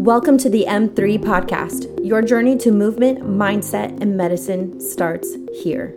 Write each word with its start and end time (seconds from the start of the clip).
Welcome 0.00 0.38
to 0.38 0.48
the 0.48 0.64
M3 0.66 1.18
podcast. 1.18 2.02
Your 2.02 2.22
journey 2.22 2.56
to 2.56 2.72
movement, 2.72 3.18
mindset, 3.20 4.00
and 4.00 4.16
medicine 4.16 4.80
starts 4.80 5.36
here. 5.52 5.94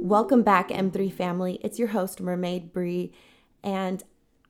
Welcome 0.00 0.42
back, 0.42 0.70
M3 0.70 1.12
family. 1.12 1.60
It's 1.62 1.78
your 1.78 1.88
host, 1.88 2.18
Mermaid 2.18 2.72
Bree, 2.72 3.12
and 3.62 4.02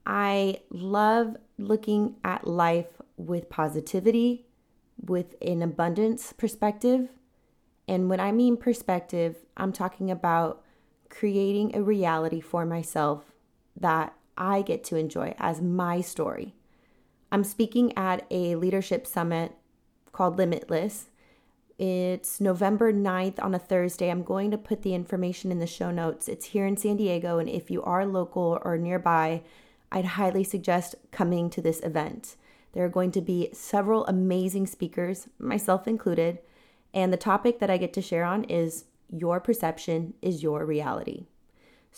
I 0.06 0.60
love 0.70 1.36
looking 1.58 2.14
at 2.22 2.46
life 2.46 3.02
with 3.16 3.50
positivity, 3.50 4.46
with 5.04 5.34
an 5.42 5.62
abundance 5.62 6.32
perspective. 6.32 7.08
And 7.88 8.08
when 8.08 8.20
I 8.20 8.30
mean 8.30 8.56
perspective, 8.56 9.34
I'm 9.56 9.72
talking 9.72 10.12
about 10.12 10.62
creating 11.10 11.74
a 11.74 11.82
reality 11.82 12.40
for 12.40 12.64
myself 12.64 13.24
that 13.76 14.14
I 14.38 14.62
get 14.62 14.84
to 14.84 14.96
enjoy 14.96 15.34
as 15.40 15.60
my 15.60 16.00
story. 16.00 16.55
I'm 17.36 17.44
speaking 17.44 17.92
at 17.98 18.24
a 18.30 18.54
leadership 18.54 19.06
summit 19.06 19.52
called 20.10 20.38
Limitless. 20.38 21.10
It's 21.78 22.40
November 22.40 22.94
9th 22.94 23.38
on 23.44 23.54
a 23.54 23.58
Thursday. 23.58 24.10
I'm 24.10 24.22
going 24.22 24.50
to 24.52 24.56
put 24.56 24.80
the 24.80 24.94
information 24.94 25.52
in 25.52 25.58
the 25.58 25.66
show 25.66 25.90
notes. 25.90 26.28
It's 26.28 26.46
here 26.46 26.64
in 26.64 26.78
San 26.78 26.96
Diego, 26.96 27.38
and 27.38 27.46
if 27.46 27.70
you 27.70 27.82
are 27.82 28.06
local 28.06 28.58
or 28.64 28.78
nearby, 28.78 29.42
I'd 29.92 30.06
highly 30.06 30.44
suggest 30.44 30.94
coming 31.10 31.50
to 31.50 31.60
this 31.60 31.80
event. 31.80 32.36
There 32.72 32.86
are 32.86 32.88
going 32.88 33.10
to 33.10 33.20
be 33.20 33.50
several 33.52 34.06
amazing 34.06 34.66
speakers, 34.66 35.28
myself 35.38 35.86
included, 35.86 36.38
and 36.94 37.12
the 37.12 37.18
topic 37.18 37.58
that 37.58 37.68
I 37.68 37.76
get 37.76 37.92
to 37.92 38.00
share 38.00 38.24
on 38.24 38.44
is 38.44 38.86
Your 39.10 39.40
Perception 39.40 40.14
is 40.22 40.42
Your 40.42 40.64
Reality. 40.64 41.26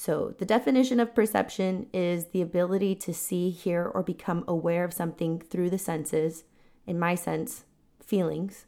So, 0.00 0.32
the 0.38 0.44
definition 0.44 1.00
of 1.00 1.12
perception 1.12 1.88
is 1.92 2.26
the 2.26 2.40
ability 2.40 2.94
to 2.94 3.12
see, 3.12 3.50
hear, 3.50 3.84
or 3.84 4.04
become 4.04 4.44
aware 4.46 4.84
of 4.84 4.92
something 4.92 5.40
through 5.40 5.70
the 5.70 5.76
senses, 5.78 6.44
in 6.86 7.00
my 7.00 7.16
sense, 7.16 7.64
feelings, 8.00 8.66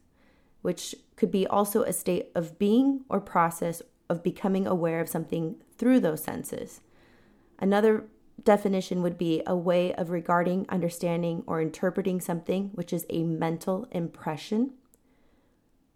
which 0.62 0.92
could 1.14 1.30
be 1.30 1.46
also 1.46 1.84
a 1.84 1.92
state 1.92 2.32
of 2.34 2.58
being 2.58 3.02
or 3.08 3.20
process 3.20 3.80
of 4.08 4.24
becoming 4.24 4.66
aware 4.66 5.00
of 5.00 5.08
something 5.08 5.54
through 5.78 6.00
those 6.00 6.20
senses. 6.20 6.80
Another 7.60 8.06
definition 8.42 9.00
would 9.00 9.16
be 9.16 9.40
a 9.46 9.54
way 9.54 9.94
of 9.94 10.10
regarding, 10.10 10.66
understanding, 10.68 11.44
or 11.46 11.62
interpreting 11.62 12.20
something, 12.20 12.70
which 12.74 12.92
is 12.92 13.06
a 13.08 13.22
mental 13.22 13.86
impression. 13.92 14.72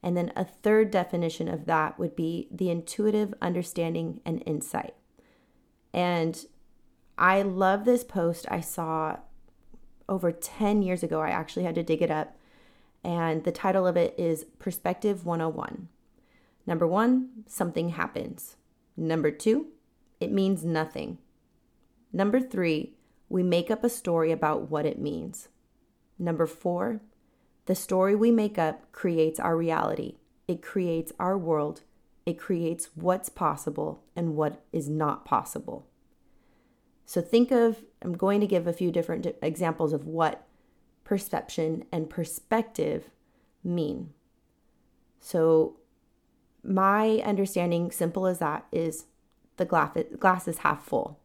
And 0.00 0.16
then 0.16 0.30
a 0.36 0.44
third 0.44 0.92
definition 0.92 1.48
of 1.48 1.66
that 1.66 1.98
would 1.98 2.14
be 2.14 2.46
the 2.52 2.70
intuitive 2.70 3.34
understanding 3.42 4.20
and 4.24 4.40
insight. 4.46 4.94
And 5.94 6.44
I 7.16 7.42
love 7.42 7.84
this 7.84 8.02
post 8.02 8.46
I 8.50 8.60
saw 8.60 9.18
over 10.08 10.32
10 10.32 10.82
years 10.82 11.04
ago. 11.04 11.20
I 11.20 11.30
actually 11.30 11.62
had 11.62 11.76
to 11.76 11.84
dig 11.84 12.02
it 12.02 12.10
up. 12.10 12.36
And 13.04 13.44
the 13.44 13.52
title 13.52 13.86
of 13.86 13.96
it 13.96 14.14
is 14.18 14.46
Perspective 14.58 15.24
101. 15.24 15.88
Number 16.66 16.86
one, 16.86 17.44
something 17.46 17.90
happens. 17.90 18.56
Number 18.96 19.30
two, 19.30 19.68
it 20.18 20.32
means 20.32 20.64
nothing. 20.64 21.18
Number 22.12 22.40
three, 22.40 22.94
we 23.28 23.42
make 23.42 23.70
up 23.70 23.84
a 23.84 23.88
story 23.88 24.32
about 24.32 24.70
what 24.70 24.86
it 24.86 24.98
means. 24.98 25.48
Number 26.18 26.46
four, 26.46 27.00
the 27.66 27.74
story 27.74 28.16
we 28.16 28.30
make 28.30 28.58
up 28.58 28.90
creates 28.92 29.38
our 29.38 29.56
reality. 29.56 30.16
It 30.48 30.62
creates 30.62 31.12
our 31.20 31.38
world 31.38 31.82
it 32.26 32.38
creates 32.38 32.90
what's 32.94 33.28
possible 33.28 34.02
and 34.16 34.34
what 34.34 34.64
is 34.72 34.88
not 34.88 35.24
possible. 35.24 35.86
So 37.06 37.20
think 37.20 37.50
of, 37.50 37.84
I'm 38.02 38.16
going 38.16 38.40
to 38.40 38.46
give 38.46 38.66
a 38.66 38.72
few 38.72 38.90
different 38.90 39.26
examples 39.42 39.92
of 39.92 40.06
what 40.06 40.46
perception 41.04 41.84
and 41.92 42.08
perspective 42.08 43.10
mean. 43.62 44.10
So, 45.20 45.76
my 46.62 47.22
understanding, 47.24 47.90
simple 47.90 48.26
as 48.26 48.38
that, 48.38 48.66
is 48.72 49.06
the 49.56 49.64
glass 49.64 49.96
glass 50.18 50.48
is 50.48 50.58
half 50.58 50.84
full. 50.84 51.20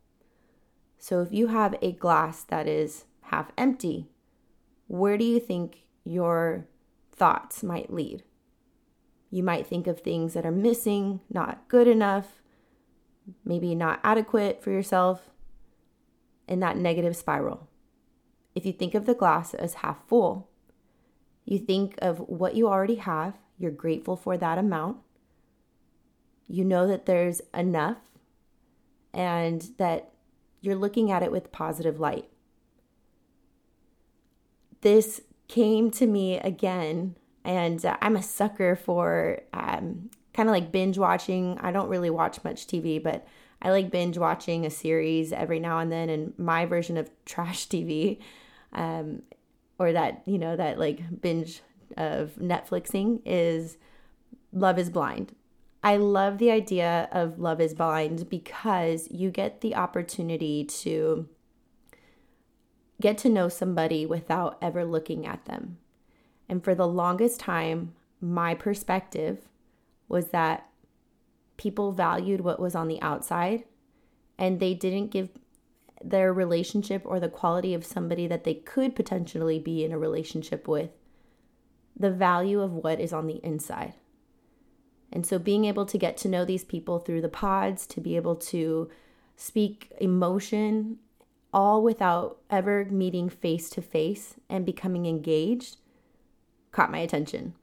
So, 0.98 1.22
if 1.22 1.32
you 1.32 1.48
have 1.48 1.76
a 1.82 1.94
glass 1.94 2.44
that 2.44 2.68
is 2.68 3.06
half 3.24 3.52
empty, 3.58 4.08
where 4.88 5.18
do 5.18 5.24
you 5.24 5.40
think 5.40 5.86
your 6.04 6.68
thoughts 7.12 7.64
might 7.64 7.92
lead? 7.94 8.24
You 9.32 9.44
might 9.44 9.68
think 9.68 9.88
of 9.88 10.00
things 10.00 10.34
that 10.34 10.46
are 10.46 10.52
missing, 10.52 11.22
not 11.30 11.68
good 11.68 11.88
enough, 11.88 12.42
maybe 13.46 13.76
not 13.76 14.00
adequate 14.04 14.64
for 14.64 14.72
yourself, 14.72 15.30
in 16.48 16.60
that 16.62 16.78
negative 16.78 17.16
spiral. 17.16 17.68
If 18.56 18.66
you 18.66 18.74
think 18.74 18.96
of 18.96 19.06
the 19.06 19.14
glass 19.14 19.54
as 19.54 19.76
half 19.76 20.08
full, 20.08 20.50
you 21.46 21.60
think 21.60 21.96
of 22.02 22.20
what 22.20 22.56
you 22.56 22.68
already 22.68 22.96
have, 22.96 23.36
you're 23.58 23.72
grateful 23.72 24.16
for 24.16 24.36
that 24.38 24.58
amount, 24.58 24.98
you 26.48 26.66
know 26.66 26.88
that 26.88 27.06
there's 27.06 27.42
enough, 27.54 27.98
and 29.14 29.70
that 29.78 30.12
you're 30.62 30.76
looking 30.76 31.12
at 31.12 31.22
it 31.22 31.32
with 31.32 31.52
positive 31.52 32.00
light. 32.00 32.28
This 34.82 35.22
came 35.48 35.92
to 35.92 36.08
me 36.08 36.40
again 36.40 37.16
and 37.44 37.84
uh, 37.86 37.98
I'm 38.02 38.16
a 38.16 38.24
sucker 38.24 38.76
for 38.76 39.42
um, 39.54 40.10
kind 40.34 40.50
of 40.50 40.54
like 40.54 40.72
binge 40.72 40.98
watching. 40.98 41.58
I 41.60 41.72
don't 41.72 41.90
really 41.90 42.10
watch 42.10 42.44
much 42.44 42.68
TV, 42.68 43.02
but 43.02 43.28
I 43.62 43.72
like 43.72 43.92
binge 43.92 44.18
watching 44.18 44.66
a 44.66 44.70
series 44.70 45.34
every 45.34 45.60
now 45.60 45.80
and 45.80 45.92
then. 45.92 46.10
And 46.10 46.38
my 46.38 46.66
version 46.66 46.98
of 46.98 47.10
trash 47.26 47.68
TV, 47.68 48.20
um, 48.74 49.24
or 49.78 49.92
that, 49.94 50.24
you 50.26 50.38
know, 50.38 50.56
that 50.56 50.78
like 50.80 51.22
binge 51.22 51.62
of 51.98 52.36
Netflixing 52.36 53.22
is 53.26 53.78
Love 54.52 54.78
is 54.78 54.90
Blind. 54.90 55.36
I 55.82 55.96
love 55.96 56.38
the 56.38 56.52
idea 56.52 57.08
of 57.12 57.40
Love 57.40 57.62
is 57.62 57.74
Blind 57.74 58.30
because 58.30 59.08
you 59.10 59.32
get 59.32 59.62
the 59.62 59.76
opportunity 59.76 60.66
to 60.66 61.28
get 63.00 63.18
to 63.20 63.30
know 63.30 63.48
somebody 63.48 64.06
without 64.06 64.58
ever 64.62 64.84
looking 64.84 65.26
at 65.26 65.46
them. 65.46 65.78
And 66.50 66.64
for 66.64 66.74
the 66.74 66.88
longest 66.88 67.40
time, 67.40 67.94
my 68.20 68.56
perspective 68.56 69.48
was 70.08 70.30
that 70.30 70.68
people 71.56 71.92
valued 71.92 72.42
what 72.42 72.60
was 72.60 72.76
on 72.76 72.88
the 72.88 73.02
outside 73.02 73.64
and 74.38 74.60
they 74.60 74.74
didn't 74.74 75.12
give 75.12 75.30
their 76.04 76.34
relationship 76.34 77.02
or 77.06 77.20
the 77.20 77.30
quality 77.30 77.74
of 77.74 77.86
somebody 77.86 78.26
that 78.26 78.46
they 78.46 78.54
could 78.54 78.96
potentially 78.96 79.60
be 79.60 79.84
in 79.84 79.92
a 79.92 79.98
relationship 79.98 80.68
with 80.68 80.90
the 81.98 82.10
value 82.10 82.62
of 82.62 82.74
what 82.74 83.00
is 83.00 83.14
on 83.14 83.28
the 83.28 83.44
inside. 83.44 83.94
And 85.12 85.26
so 85.26 85.38
being 85.38 85.66
able 85.66 85.86
to 85.86 85.98
get 85.98 86.18
to 86.18 86.30
know 86.30 86.46
these 86.46 86.64
people 86.64 87.00
through 87.00 87.22
the 87.22 87.30
pods, 87.30 87.86
to 87.88 88.02
be 88.02 88.16
able 88.16 88.36
to 88.36 88.90
speak 89.36 89.92
emotion, 90.00 91.00
all 91.52 91.84
without 91.84 92.38
ever 92.50 92.86
meeting 92.86 93.28
face 93.28 93.70
to 93.72 93.82
face 93.82 94.36
and 94.50 94.66
becoming 94.66 95.06
engaged 95.06 95.78
caught 96.72 96.92
my 96.92 97.00
attention. 97.00 97.54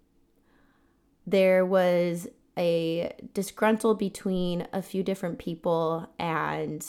There 1.26 1.64
was 1.64 2.28
a 2.56 3.12
disgruntle 3.34 3.98
between 3.98 4.66
a 4.72 4.82
few 4.82 5.02
different 5.02 5.38
people, 5.38 6.08
and 6.18 6.84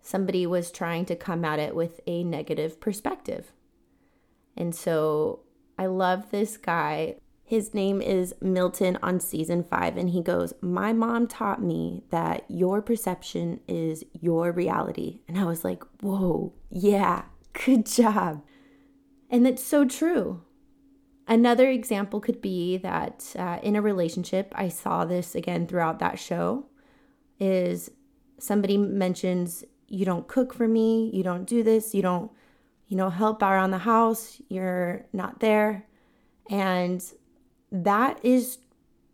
somebody 0.00 0.46
was 0.46 0.70
trying 0.70 1.04
to 1.06 1.16
come 1.16 1.44
at 1.44 1.58
it 1.58 1.74
with 1.74 2.00
a 2.06 2.22
negative 2.24 2.80
perspective. 2.80 3.52
And 4.56 4.74
so 4.74 5.40
I 5.78 5.86
love 5.86 6.30
this 6.30 6.56
guy. 6.56 7.16
His 7.44 7.74
name 7.74 8.00
is 8.00 8.34
Milton 8.40 8.98
on 9.02 9.20
season 9.20 9.64
five, 9.64 9.96
and 9.96 10.10
he 10.10 10.22
goes, 10.22 10.54
My 10.60 10.92
mom 10.92 11.26
taught 11.26 11.62
me 11.62 12.04
that 12.10 12.44
your 12.48 12.80
perception 12.80 13.60
is 13.66 14.04
your 14.20 14.52
reality. 14.52 15.20
And 15.28 15.38
I 15.38 15.44
was 15.44 15.64
like, 15.64 15.82
Whoa, 16.00 16.52
yeah, 16.70 17.24
good 17.52 17.86
job. 17.86 18.42
And 19.28 19.44
that's 19.44 19.64
so 19.64 19.84
true. 19.84 20.42
Another 21.32 21.70
example 21.70 22.20
could 22.20 22.42
be 22.42 22.76
that 22.76 23.34
uh, 23.38 23.58
in 23.62 23.74
a 23.74 23.80
relationship, 23.80 24.52
I 24.54 24.68
saw 24.68 25.06
this 25.06 25.34
again 25.34 25.66
throughout 25.66 25.98
that 26.00 26.18
show, 26.18 26.66
is 27.40 27.90
somebody 28.38 28.76
mentions, 28.76 29.64
You 29.88 30.04
don't 30.04 30.28
cook 30.28 30.52
for 30.52 30.68
me, 30.68 31.10
you 31.14 31.22
don't 31.22 31.46
do 31.46 31.62
this, 31.62 31.94
you 31.94 32.02
don't, 32.02 32.30
you 32.86 32.98
know, 32.98 33.08
help 33.08 33.40
around 33.40 33.70
the 33.70 33.78
house, 33.78 34.42
you're 34.50 35.06
not 35.14 35.40
there. 35.40 35.86
And 36.50 37.02
that 37.70 38.22
is 38.22 38.58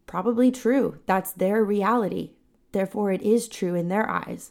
probably 0.07 0.51
true. 0.51 0.99
That's 1.07 1.31
their 1.31 1.63
reality. 1.63 2.33
Therefore, 2.73 3.13
it 3.13 3.23
is 3.23 3.47
true 3.47 3.77
in 3.77 3.87
their 3.87 4.11
eyes. 4.11 4.51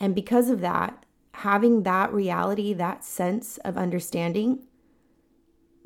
And 0.00 0.14
because 0.14 0.48
of 0.48 0.62
that, 0.62 1.04
having 1.34 1.82
that 1.82 2.10
reality, 2.10 2.72
that 2.72 3.04
sense 3.04 3.58
of 3.66 3.76
understanding, 3.76 4.62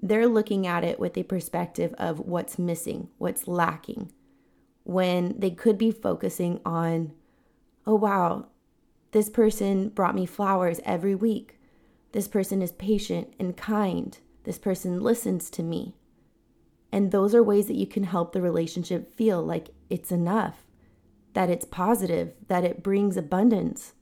they're 0.02 0.29
looking 0.29 0.67
at 0.67 0.85
it 0.85 1.00
with 1.00 1.17
a 1.17 1.23
perspective 1.23 1.94
of 1.99 2.20
what's 2.20 2.58
missing, 2.58 3.08
what's 3.19 3.49
lacking, 3.49 4.12
when 4.82 5.38
they 5.38 5.50
could 5.50 5.79
be 5.79 5.91
focusing 5.91 6.61
on, 6.64 7.12
oh, 7.87 7.94
wow, 7.94 8.46
this 9.12 9.31
person 9.31 9.88
brought 9.88 10.14
me 10.14 10.26
flowers 10.26 10.81
every 10.85 11.14
week. 11.14 11.58
This 12.12 12.29
person 12.29 12.61
is 12.61 12.73
patient 12.73 13.32
and 13.38 13.56
kind. 13.56 14.19
This 14.44 14.58
person 14.58 15.00
listens 15.00 15.49
to 15.50 15.62
me. 15.62 15.94
And 16.93 17.11
those 17.11 17.35
are 17.35 17.43
ways 17.43 17.67
that 17.67 17.76
you 17.76 17.87
can 17.87 18.05
help 18.05 18.32
the 18.32 18.43
relationship 18.43 19.14
feel 19.17 19.43
like 19.43 19.70
it's 19.91 20.12
enough, 20.12 20.64
that 21.32 21.50
it's 21.50 21.64
positive, 21.64 22.35
that 22.49 22.62
it 22.62 22.82
brings 22.82 23.17
abundance. 23.17 23.94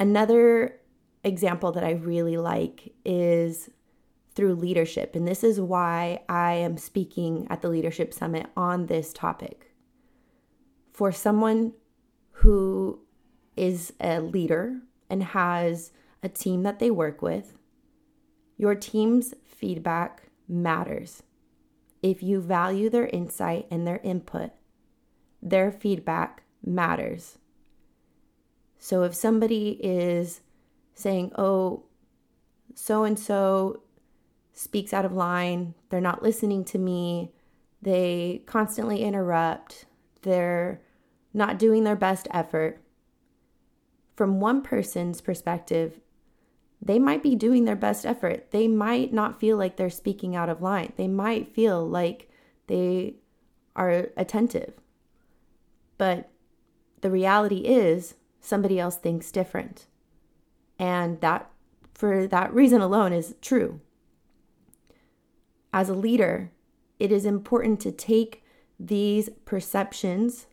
Another 0.00 0.80
example 1.22 1.70
that 1.72 1.84
I 1.84 1.92
really 1.92 2.36
like 2.36 2.92
is 3.04 3.70
through 4.34 4.54
leadership. 4.54 5.14
And 5.14 5.26
this 5.26 5.44
is 5.44 5.60
why 5.60 6.22
I 6.28 6.54
am 6.54 6.76
speaking 6.76 7.46
at 7.50 7.60
the 7.60 7.68
Leadership 7.68 8.14
Summit 8.14 8.46
on 8.56 8.86
this 8.86 9.12
topic. 9.12 9.72
For 10.92 11.12
someone 11.12 11.72
who 12.30 13.00
is 13.56 13.92
a 14.00 14.20
leader 14.20 14.80
and 15.10 15.22
has 15.22 15.92
a 16.22 16.28
team 16.28 16.62
that 16.62 16.78
they 16.78 16.90
work 16.90 17.20
with, 17.20 17.58
your 18.56 18.74
team's 18.74 19.34
feedback 19.44 20.24
matters. 20.48 21.22
If 22.02 22.22
you 22.22 22.40
value 22.40 22.90
their 22.90 23.06
insight 23.06 23.66
and 23.70 23.86
their 23.86 24.00
input, 24.02 24.50
their 25.40 25.70
feedback 25.70 26.44
matters. 26.64 27.38
So 28.78 29.02
if 29.02 29.14
somebody 29.14 29.78
is 29.82 30.40
saying, 30.94 31.32
oh, 31.36 31.84
so 32.74 33.04
and 33.04 33.18
so 33.18 33.82
speaks 34.52 34.92
out 34.92 35.04
of 35.04 35.12
line, 35.12 35.74
they're 35.88 36.00
not 36.00 36.22
listening 36.22 36.64
to 36.66 36.78
me, 36.78 37.32
they 37.80 38.42
constantly 38.46 39.02
interrupt, 39.02 39.86
they're 40.22 40.80
not 41.34 41.58
doing 41.58 41.84
their 41.84 41.96
best 41.96 42.28
effort. 42.30 42.78
From 44.14 44.40
one 44.40 44.62
person's 44.62 45.20
perspective, 45.20 46.00
they 46.80 46.98
might 46.98 47.22
be 47.22 47.34
doing 47.34 47.64
their 47.64 47.76
best 47.76 48.04
effort. 48.04 48.50
They 48.50 48.66
might 48.66 49.12
not 49.12 49.38
feel 49.38 49.56
like 49.56 49.76
they're 49.76 49.88
speaking 49.88 50.34
out 50.34 50.48
of 50.48 50.60
line. 50.60 50.92
They 50.96 51.08
might 51.08 51.54
feel 51.54 51.86
like 51.88 52.28
they 52.66 53.14
are 53.76 54.08
attentive. 54.16 54.74
But 55.96 56.28
the 57.00 57.10
reality 57.10 57.58
is, 57.58 58.14
somebody 58.40 58.80
else 58.80 58.96
thinks 58.96 59.30
different. 59.30 59.86
And 60.78 61.20
that, 61.20 61.48
for 61.94 62.26
that 62.26 62.52
reason 62.52 62.80
alone, 62.80 63.12
is 63.12 63.36
true. 63.40 63.80
As 65.72 65.88
a 65.88 65.94
leader, 65.94 66.52
it 66.98 67.10
is 67.10 67.24
important 67.24 67.80
to 67.80 67.92
take 67.92 68.44
these 68.78 69.30
perceptions 69.44 70.46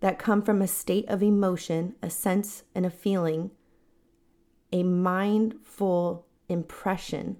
that 0.00 0.18
come 0.18 0.42
from 0.42 0.60
a 0.60 0.66
state 0.66 1.08
of 1.08 1.22
emotion, 1.22 1.94
a 2.02 2.10
sense, 2.10 2.64
and 2.74 2.84
a 2.84 2.90
feeling 2.90 3.50
a 4.72 4.82
mindful 4.82 6.26
impression. 6.48 7.36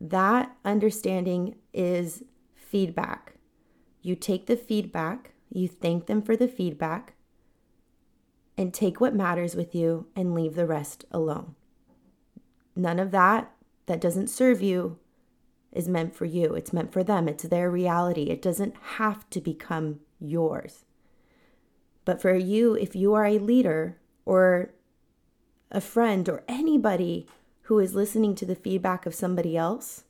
That 0.00 0.56
understanding 0.64 1.56
is 1.74 2.22
feedback. 2.54 3.34
You 4.00 4.14
take 4.14 4.46
the 4.46 4.56
feedback, 4.56 5.32
you 5.50 5.66
thank 5.66 6.06
them 6.06 6.22
for 6.22 6.36
the 6.36 6.48
feedback, 6.48 7.14
and 8.56 8.72
take 8.72 9.00
what 9.00 9.14
matters 9.14 9.56
with 9.56 9.74
you 9.74 10.06
and 10.14 10.34
leave 10.34 10.54
the 10.54 10.66
rest 10.66 11.04
alone. 11.10 11.56
None 12.76 13.00
of 13.00 13.10
that 13.10 13.52
that 13.86 14.00
doesn't 14.00 14.28
serve 14.28 14.62
you 14.62 14.98
is 15.76 15.88
meant 15.88 16.14
for 16.14 16.24
you. 16.24 16.54
It's 16.54 16.72
meant 16.72 16.92
for 16.92 17.04
them. 17.04 17.28
It's 17.28 17.44
their 17.44 17.70
reality. 17.70 18.24
It 18.24 18.42
doesn't 18.42 18.74
have 18.96 19.28
to 19.30 19.40
become 19.40 20.00
yours. 20.18 20.84
But 22.04 22.22
for 22.22 22.34
you, 22.34 22.74
if 22.74 22.96
you 22.96 23.14
are 23.14 23.26
a 23.26 23.38
leader 23.38 23.98
or 24.24 24.70
a 25.70 25.80
friend, 25.80 26.28
or 26.28 26.44
anybody 26.48 27.26
who 27.62 27.78
is 27.78 27.94
listening 27.94 28.34
to 28.36 28.46
the 28.46 28.54
feedback 28.54 29.06
of 29.06 29.14
somebody 29.14 29.56
else, 29.56 30.04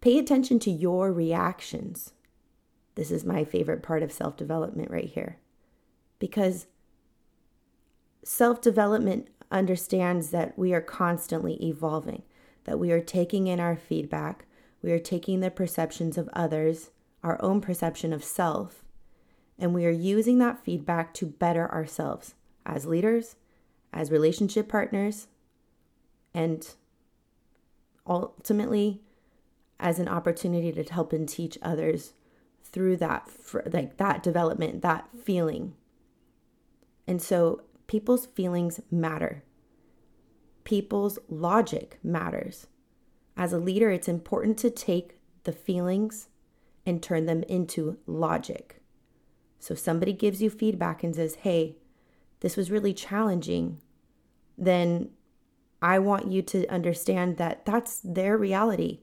pay 0.00 0.18
attention 0.18 0.58
to 0.60 0.70
your 0.70 1.12
reactions. 1.12 2.12
This 2.94 3.10
is 3.10 3.24
my 3.24 3.44
favorite 3.44 3.82
part 3.82 4.02
of 4.02 4.12
self 4.12 4.36
development 4.36 4.90
right 4.90 5.10
here. 5.10 5.38
Because 6.18 6.66
self 8.22 8.60
development 8.60 9.28
understands 9.50 10.30
that 10.30 10.56
we 10.56 10.72
are 10.72 10.80
constantly 10.80 11.54
evolving, 11.54 12.22
that 12.64 12.78
we 12.78 12.92
are 12.92 13.00
taking 13.00 13.46
in 13.46 13.60
our 13.60 13.76
feedback, 13.76 14.46
we 14.82 14.92
are 14.92 14.98
taking 14.98 15.40
the 15.40 15.50
perceptions 15.50 16.18
of 16.18 16.28
others, 16.32 16.90
our 17.22 17.40
own 17.42 17.60
perception 17.60 18.12
of 18.12 18.24
self, 18.24 18.84
and 19.58 19.74
we 19.74 19.86
are 19.86 19.90
using 19.90 20.38
that 20.38 20.64
feedback 20.64 21.14
to 21.14 21.26
better 21.26 21.70
ourselves 21.70 22.34
as 22.66 22.86
leaders, 22.86 23.36
as 23.92 24.10
relationship 24.10 24.68
partners, 24.68 25.28
and 26.34 26.74
ultimately 28.06 29.00
as 29.78 29.98
an 29.98 30.08
opportunity 30.08 30.72
to 30.72 30.92
help 30.92 31.12
and 31.12 31.28
teach 31.28 31.58
others 31.62 32.12
through 32.64 32.96
that 32.96 33.28
like 33.72 33.98
that 33.98 34.22
development 34.22 34.82
that 34.82 35.08
feeling. 35.24 35.74
And 37.06 37.20
so 37.20 37.62
people's 37.86 38.26
feelings 38.26 38.80
matter 38.90 39.42
people's 40.64 41.18
logic 41.28 41.98
matters 42.02 42.66
as 43.36 43.52
a 43.52 43.58
leader 43.58 43.90
it's 43.90 44.08
important 44.08 44.58
to 44.58 44.70
take 44.70 45.18
the 45.44 45.52
feelings 45.52 46.28
and 46.84 47.02
turn 47.02 47.26
them 47.26 47.42
into 47.44 47.98
logic 48.06 48.80
so 49.58 49.74
somebody 49.74 50.12
gives 50.12 50.42
you 50.42 50.50
feedback 50.50 51.02
and 51.02 51.14
says 51.14 51.36
hey 51.36 51.76
this 52.42 52.56
was 52.56 52.72
really 52.72 52.92
challenging, 52.92 53.78
then 54.58 55.10
I 55.80 56.00
want 56.00 56.30
you 56.30 56.42
to 56.42 56.66
understand 56.66 57.36
that 57.36 57.64
that's 57.64 58.00
their 58.00 58.36
reality. 58.36 58.98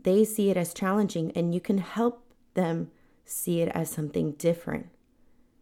They 0.00 0.22
see 0.22 0.50
it 0.50 0.56
as 0.58 0.74
challenging, 0.74 1.32
and 1.32 1.54
you 1.54 1.62
can 1.62 1.78
help 1.78 2.22
them 2.52 2.90
see 3.24 3.62
it 3.62 3.70
as 3.74 3.90
something 3.90 4.32
different. 4.32 4.90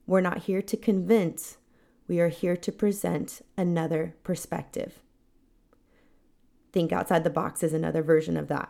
We're 0.05 0.21
not 0.21 0.45
here 0.45 0.63
to 0.63 0.77
convince, 0.77 1.59
we 2.09 2.19
are 2.19 2.29
here 2.29 2.57
to 2.57 2.73
present 2.73 3.41
another 3.57 4.17
perspective. 4.25 4.99
Think 6.77 6.93
outside 6.93 7.25
the 7.25 7.31
box 7.31 7.63
is 7.63 7.73
another 7.73 8.03
version 8.03 8.37
of 8.37 8.49
that. 8.49 8.69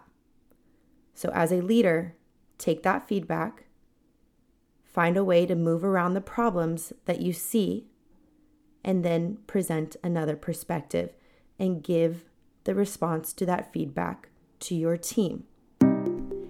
So, 1.13 1.29
as 1.35 1.51
a 1.51 1.61
leader, 1.61 2.15
take 2.57 2.85
that 2.85 3.09
feedback, 3.09 3.65
find 4.85 5.17
a 5.17 5.25
way 5.25 5.45
to 5.45 5.57
move 5.57 5.83
around 5.83 6.15
the 6.15 6.21
problems 6.21 6.93
that 7.07 7.21
you 7.21 7.33
see 7.33 7.89
and 8.85 9.05
then 9.05 9.39
present 9.49 9.97
another 10.05 10.37
perspective 10.37 11.15
and 11.59 11.83
give 11.83 12.27
the 12.63 12.77
response 12.77 13.33
to 13.33 13.47
that 13.47 13.73
feedback 13.73 14.29
to 14.61 14.77
your 14.77 14.97
team. 14.97 15.43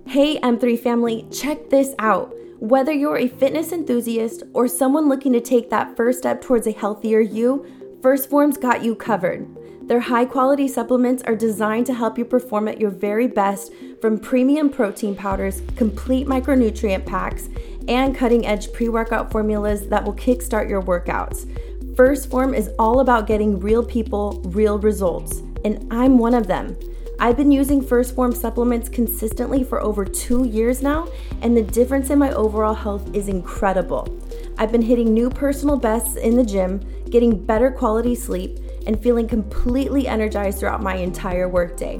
Hey, 0.07 0.39
M3 0.41 0.79
family, 0.79 1.27
check 1.33 1.71
this 1.71 1.95
out. 1.99 2.35
Whether 2.59 2.93
you're 2.93 3.17
a 3.17 3.29
fitness 3.29 3.73
enthusiast 3.73 4.43
or 4.53 4.69
someone 4.69 5.09
looking 5.09 5.33
to 5.33 5.41
take 5.41 5.71
that 5.71 5.97
first 5.97 6.19
step 6.19 6.43
towards 6.43 6.67
a 6.67 6.73
healthier 6.73 7.21
you, 7.21 7.65
1st 8.03 8.29
Phorm's 8.29 8.59
got 8.59 8.85
you 8.85 8.95
covered. 8.95 9.49
Their 9.87 10.01
high 10.01 10.25
quality 10.25 10.67
supplements 10.67 11.23
are 11.23 11.37
designed 11.37 11.87
to 11.87 11.95
help 11.95 12.19
you 12.19 12.25
perform 12.25 12.67
at 12.67 12.81
your 12.81 12.91
very 12.91 13.29
best 13.29 13.73
from 14.01 14.19
premium 14.19 14.69
protein 14.69 15.15
powders, 15.15 15.63
complete 15.77 16.27
micronutrient 16.27 17.07
packs, 17.07 17.49
and 17.87 18.17
cutting 18.17 18.45
edge 18.45 18.73
pre 18.73 18.89
workout 18.89 19.31
formulas 19.31 19.87
that 19.89 20.05
will 20.05 20.15
kickstart 20.15 20.69
your 20.69 20.83
workouts. 20.83 21.47
1st 21.95 22.29
Phorm 22.29 22.53
is 22.53 22.69
all 22.81 22.99
about 22.99 23.29
getting 23.29 23.61
real 23.61 23.83
people, 23.85 24.43
real 24.47 24.77
results, 24.81 25.39
and 25.65 25.87
I'm 25.93 26.19
one 26.19 26.35
of 26.35 26.49
them. 26.49 26.77
I've 27.21 27.37
been 27.37 27.53
using 27.53 27.81
1st 27.81 28.15
Phorm 28.17 28.35
supplements 28.35 28.89
consistently 28.89 29.63
for 29.63 29.81
over 29.81 30.05
two 30.05 30.49
years 30.49 30.83
now, 30.83 31.09
and 31.43 31.57
the 31.57 31.63
difference 31.63 32.11
in 32.11 32.19
my 32.19 32.33
overall 32.33 32.75
health 32.75 33.15
is 33.15 33.29
incredible. 33.29 34.19
I've 34.59 34.73
been 34.73 34.83
hitting 34.83 35.15
new 35.15 35.31
personal 35.31 35.77
bests 35.77 36.17
in 36.17 36.37
the 36.37 36.45
gym, 36.45 36.81
getting 37.09 37.47
better 37.47 37.71
quality 37.71 38.17
sleep, 38.17 38.59
and 38.87 39.03
feeling 39.03 39.29
completely 39.29 40.09
energized 40.09 40.59
throughout 40.59 40.83
my 40.83 40.97
entire 40.97 41.49
workday. 41.49 41.99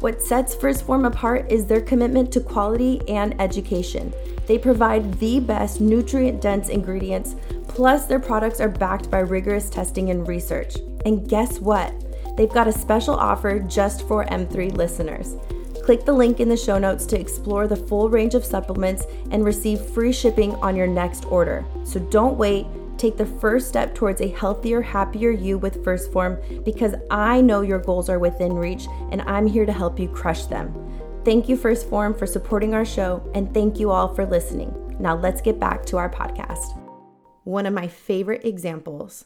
What 0.00 0.22
sets 0.22 0.54
1st 0.56 0.84
Phorm 0.84 1.04
apart 1.04 1.50
is 1.50 1.66
their 1.66 1.80
commitment 1.80 2.32
to 2.32 2.40
quality 2.40 3.02
and 3.08 3.38
education. 3.40 4.14
They 4.46 4.58
provide 4.58 5.18
the 5.20 5.40
best 5.40 5.80
nutrient 5.80 6.40
dense 6.40 6.70
ingredients 6.70 7.36
Plus, 7.70 8.04
their 8.06 8.18
products 8.18 8.60
are 8.60 8.68
backed 8.68 9.10
by 9.10 9.20
rigorous 9.20 9.70
testing 9.70 10.10
and 10.10 10.26
research. 10.26 10.76
And 11.06 11.28
guess 11.28 11.60
what? 11.60 11.94
They've 12.36 12.52
got 12.52 12.66
a 12.66 12.72
special 12.72 13.14
offer 13.14 13.60
just 13.60 14.06
for 14.08 14.24
M3 14.26 14.74
listeners. 14.74 15.36
Click 15.84 16.04
the 16.04 16.12
link 16.12 16.40
in 16.40 16.48
the 16.48 16.56
show 16.56 16.78
notes 16.78 17.06
to 17.06 17.18
explore 17.18 17.68
the 17.68 17.76
full 17.76 18.10
range 18.10 18.34
of 18.34 18.44
supplements 18.44 19.06
and 19.30 19.44
receive 19.44 19.80
free 19.80 20.12
shipping 20.12 20.54
on 20.56 20.74
your 20.74 20.88
next 20.88 21.24
order. 21.26 21.64
So 21.84 22.00
don't 22.00 22.36
wait. 22.36 22.66
Take 23.00 23.16
the 23.16 23.24
first 23.24 23.66
step 23.68 23.94
towards 23.94 24.20
a 24.20 24.28
healthier, 24.28 24.82
happier 24.82 25.30
you 25.30 25.56
with 25.56 25.82
1st 25.82 26.12
Phorm 26.12 26.62
because 26.64 26.94
I 27.10 27.40
know 27.40 27.62
your 27.62 27.78
goals 27.78 28.10
are 28.10 28.18
within 28.18 28.52
reach 28.52 28.86
and 29.10 29.22
I'm 29.22 29.46
here 29.46 29.64
to 29.64 29.72
help 29.72 29.98
you 29.98 30.08
crush 30.08 30.44
them. 30.44 30.74
Thank 31.24 31.48
you, 31.48 31.56
1st 31.56 31.88
Phorm, 31.88 32.14
for 32.14 32.26
supporting 32.26 32.74
our 32.74 32.84
show, 32.84 33.26
and 33.34 33.52
thank 33.54 33.80
you 33.80 33.90
all 33.90 34.14
for 34.14 34.26
listening. 34.26 34.96
Now 35.00 35.16
let's 35.16 35.40
get 35.40 35.58
back 35.58 35.86
to 35.86 35.96
our 35.96 36.10
podcast 36.10 36.78
one 37.44 37.66
of 37.66 37.72
my 37.72 37.88
favorite 37.88 38.44
examples 38.44 39.24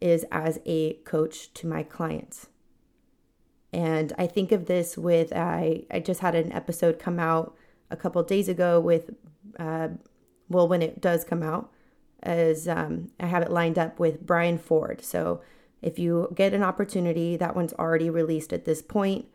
is 0.00 0.24
as 0.30 0.58
a 0.66 0.94
coach 1.04 1.52
to 1.54 1.66
my 1.66 1.82
clients. 1.82 2.48
And 3.72 4.12
I 4.18 4.26
think 4.26 4.52
of 4.52 4.66
this 4.66 4.98
with 4.98 5.32
I 5.32 5.84
I 5.90 6.00
just 6.00 6.20
had 6.20 6.34
an 6.34 6.52
episode 6.52 6.98
come 6.98 7.18
out 7.18 7.56
a 7.90 7.96
couple 7.96 8.22
days 8.22 8.48
ago 8.48 8.80
with 8.80 9.10
uh, 9.58 9.88
well 10.48 10.68
when 10.68 10.82
it 10.82 11.00
does 11.00 11.24
come 11.24 11.42
out 11.42 11.70
as 12.22 12.66
um, 12.66 13.10
I 13.20 13.26
have 13.26 13.42
it 13.42 13.50
lined 13.50 13.78
up 13.78 13.98
with 13.98 14.26
Brian 14.26 14.58
Ford. 14.58 15.02
So 15.04 15.40
if 15.82 15.98
you 15.98 16.32
get 16.34 16.54
an 16.54 16.62
opportunity, 16.62 17.36
that 17.36 17.54
one's 17.54 17.72
already 17.74 18.10
released 18.10 18.52
at 18.52 18.64
this 18.64 18.82
point. 18.82 19.26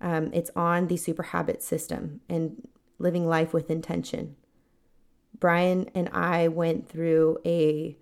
Um, 0.00 0.30
it's 0.32 0.50
on 0.54 0.88
the 0.88 0.96
Super 0.96 1.22
Habit 1.24 1.62
system 1.62 2.20
and 2.28 2.68
living 2.98 3.26
life 3.26 3.52
with 3.52 3.70
intention. 3.70 4.36
Brian 5.38 5.90
and 5.94 6.08
I 6.10 6.48
went 6.48 6.88
through 6.88 7.38
a 7.44 7.96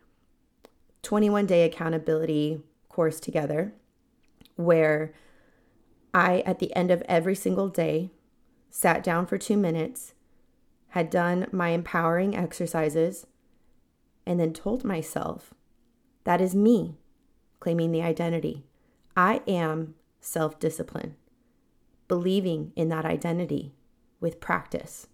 21 1.03 1.47
day 1.47 1.65
accountability 1.65 2.61
course 2.89 3.19
together 3.19 3.73
where 4.57 5.13
I, 6.15 6.41
at 6.41 6.59
the 6.59 6.75
end 6.77 6.91
of 6.91 7.03
every 7.09 7.35
single 7.35 7.69
day, 7.69 8.11
sat 8.71 9.03
down 9.03 9.27
for 9.27 9.39
two 9.39 9.57
minutes, 9.57 10.15
had 10.89 11.11
done 11.11 11.47
my 11.53 11.71
empowering 11.71 12.37
exercises, 12.37 13.27
and 14.27 14.39
then 14.39 14.53
told 14.53 14.85
myself, 14.85 15.53
that 16.25 16.41
is 16.41 16.55
me 16.55 16.97
claiming 17.61 17.93
the 17.93 18.03
identity. 18.03 18.65
I 19.17 19.41
am 19.47 19.95
self 20.21 20.59
discipline, 20.59 21.17
believing 22.09 22.73
in 22.77 22.89
that 22.89 23.05
identity 23.05 23.75
with 24.21 24.41
practice, 24.41 25.09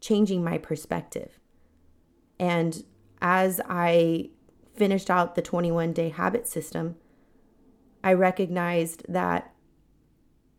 changing 0.00 0.42
my 0.44 0.58
perspective. 0.58 1.38
And 2.38 2.84
as 3.20 3.60
I 3.68 4.30
finished 4.74 5.10
out 5.10 5.34
the 5.34 5.42
21 5.42 5.92
day 5.92 6.10
habit 6.10 6.46
system, 6.46 6.96
I 8.02 8.12
recognized 8.12 9.04
that 9.08 9.52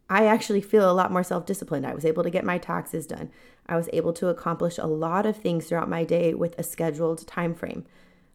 I 0.10 0.26
actually 0.26 0.62
feel 0.62 0.90
a 0.90 0.94
lot 0.94 1.12
more 1.12 1.24
self 1.24 1.46
disciplined. 1.46 1.86
I 1.86 1.94
was 1.94 2.06
able 2.06 2.24
to 2.24 2.30
get 2.30 2.44
my 2.44 2.58
taxes 2.58 3.06
done. 3.06 3.30
I 3.68 3.76
was 3.76 3.90
able 3.94 4.14
to 4.14 4.28
accomplish 4.28 4.78
a 4.78 4.88
lot 4.88 5.26
of 5.26 5.38
things 5.38 5.68
throughout 5.68 5.90
my 5.90 6.04
day 6.04 6.34
with 6.34 6.58
a 6.58 6.64
scheduled 6.64 7.28
time 7.28 7.54
frame. 7.54 7.86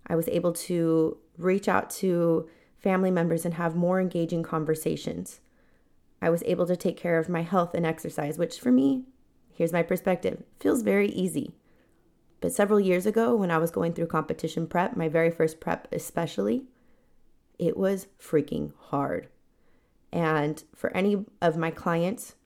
I 0.06 0.14
was 0.14 0.28
able 0.28 0.52
to 0.52 1.16
reach 1.36 1.66
out 1.66 1.90
to 1.90 2.48
family 2.78 3.10
members 3.10 3.44
and 3.44 3.54
have 3.54 3.74
more 3.74 4.00
engaging 4.00 4.42
conversations. 4.42 5.40
I 6.22 6.30
was 6.30 6.42
able 6.46 6.66
to 6.66 6.76
take 6.76 6.96
care 6.96 7.18
of 7.18 7.28
my 7.28 7.42
health 7.42 7.74
and 7.74 7.84
exercise, 7.84 8.38
which 8.38 8.60
for 8.60 8.70
me, 8.70 9.04
here's 9.52 9.72
my 9.72 9.82
perspective, 9.82 10.44
feels 10.60 10.82
very 10.82 11.08
easy. 11.08 11.54
But 12.40 12.52
several 12.52 12.78
years 12.78 13.06
ago, 13.06 13.34
when 13.34 13.50
I 13.50 13.58
was 13.58 13.70
going 13.70 13.94
through 13.94 14.06
competition 14.06 14.66
prep, 14.66 14.96
my 14.96 15.08
very 15.08 15.30
first 15.30 15.60
prep 15.60 15.88
especially, 15.90 16.64
it 17.58 17.76
was 17.76 18.06
freaking 18.20 18.72
hard. 18.78 19.28
And 20.14 20.62
for 20.76 20.96
any 20.96 21.24
of 21.42 21.56
my 21.56 21.72
clients 21.72 22.36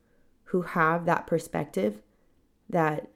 who 0.45 0.63
have 0.63 1.05
that 1.05 1.27
perspective 1.27 2.01
that 2.71 3.11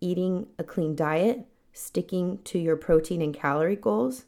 eating 0.00 0.46
a 0.58 0.64
clean 0.64 0.94
diet, 0.94 1.46
sticking 1.72 2.38
to 2.44 2.58
your 2.58 2.76
protein 2.76 3.22
and 3.22 3.34
calorie 3.34 3.76
goals, 3.76 4.26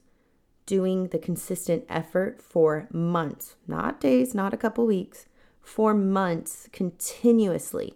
doing 0.64 1.08
the 1.08 1.18
consistent 1.18 1.84
effort 1.88 2.40
for 2.40 2.88
months, 2.90 3.56
not 3.68 4.00
days, 4.00 4.34
not 4.34 4.54
a 4.54 4.56
couple 4.56 4.86
weeks, 4.86 5.26
for 5.60 5.92
months 5.92 6.68
continuously 6.72 7.94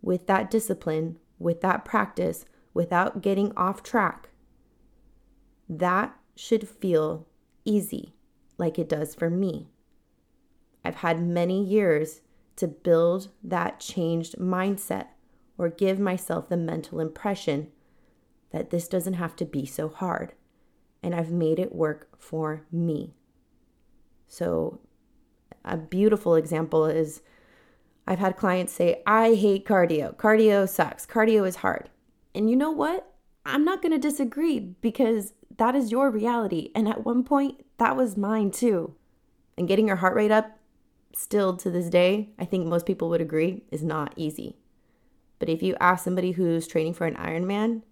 with 0.00 0.26
that 0.26 0.50
discipline, 0.50 1.18
with 1.38 1.60
that 1.60 1.84
practice, 1.84 2.46
without 2.72 3.20
getting 3.20 3.54
off 3.56 3.82
track, 3.82 4.30
that 5.68 6.16
should 6.34 6.66
feel 6.66 7.26
easy 7.64 8.14
like 8.56 8.78
it 8.78 8.88
does 8.88 9.14
for 9.14 9.28
me. 9.28 9.68
I've 10.84 10.96
had 10.96 11.20
many 11.20 11.62
years 11.64 12.20
to 12.56 12.66
build 12.66 13.28
that 13.42 13.80
changed 13.80 14.36
mindset 14.38 15.06
or 15.56 15.68
give 15.68 15.98
myself 15.98 16.48
the 16.48 16.56
mental 16.56 17.00
impression 17.00 17.68
that 18.50 18.70
this 18.70 18.88
doesn't 18.88 19.14
have 19.14 19.36
to 19.36 19.44
be 19.44 19.66
so 19.66 19.88
hard. 19.88 20.32
And 21.02 21.14
I've 21.14 21.30
made 21.30 21.58
it 21.58 21.74
work 21.74 22.08
for 22.18 22.64
me. 22.72 23.14
So, 24.26 24.80
a 25.64 25.76
beautiful 25.76 26.34
example 26.34 26.86
is 26.86 27.22
I've 28.06 28.18
had 28.18 28.36
clients 28.36 28.72
say, 28.72 29.02
I 29.06 29.34
hate 29.34 29.66
cardio. 29.66 30.16
Cardio 30.16 30.68
sucks. 30.68 31.06
Cardio 31.06 31.46
is 31.46 31.56
hard. 31.56 31.90
And 32.34 32.48
you 32.48 32.56
know 32.56 32.70
what? 32.70 33.12
I'm 33.44 33.64
not 33.64 33.82
going 33.82 33.92
to 33.92 33.98
disagree 33.98 34.58
because 34.58 35.34
that 35.56 35.74
is 35.74 35.92
your 35.92 36.10
reality. 36.10 36.70
And 36.74 36.88
at 36.88 37.04
one 37.04 37.22
point, 37.22 37.64
that 37.78 37.96
was 37.96 38.16
mine 38.16 38.50
too. 38.50 38.94
And 39.56 39.68
getting 39.68 39.86
your 39.86 39.96
heart 39.96 40.14
rate 40.14 40.30
up, 40.30 40.57
still 41.14 41.56
to 41.56 41.70
this 41.70 41.88
day, 41.88 42.30
I 42.38 42.44
think 42.44 42.66
most 42.66 42.86
people 42.86 43.08
would 43.08 43.20
agree, 43.20 43.62
is 43.70 43.82
not 43.82 44.12
easy. 44.16 44.56
But 45.38 45.48
if 45.48 45.62
you 45.62 45.76
ask 45.80 46.04
somebody 46.04 46.32
who's 46.32 46.66
training 46.66 46.94
for 46.94 47.06
an 47.06 47.16
Ironman 47.16 47.82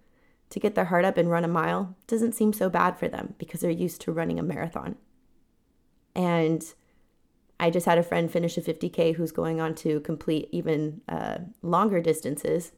to 0.51 0.61
get 0.61 0.75
their 0.75 0.87
heart 0.87 1.05
up 1.05 1.17
and 1.17 1.31
run 1.31 1.45
a 1.45 1.49
mile, 1.49 1.97
doesn't 2.07 2.35
seem 2.35 2.53
so 2.53 2.69
bad 2.69 2.99
for 2.99 3.09
them 3.09 3.35
because 3.39 3.61
they're 3.61 3.71
used 3.71 4.01
to 4.03 4.13
running 4.13 4.39
a 4.39 4.43
marathon. 4.43 4.97
And 6.15 6.65
I 7.59 7.71
just 7.71 7.87
had 7.87 7.99
a 7.99 8.03
friend 8.03 8.31
finish 8.31 8.57
a 8.57 8.63
50K 8.63 9.15
who's 9.15 9.33
going 9.33 9.61
on 9.61 9.75
to 9.77 10.01
complete 10.01 10.49
even 10.53 11.01
uh, 11.09 11.39
longer 11.63 12.01
distances. 12.01 12.73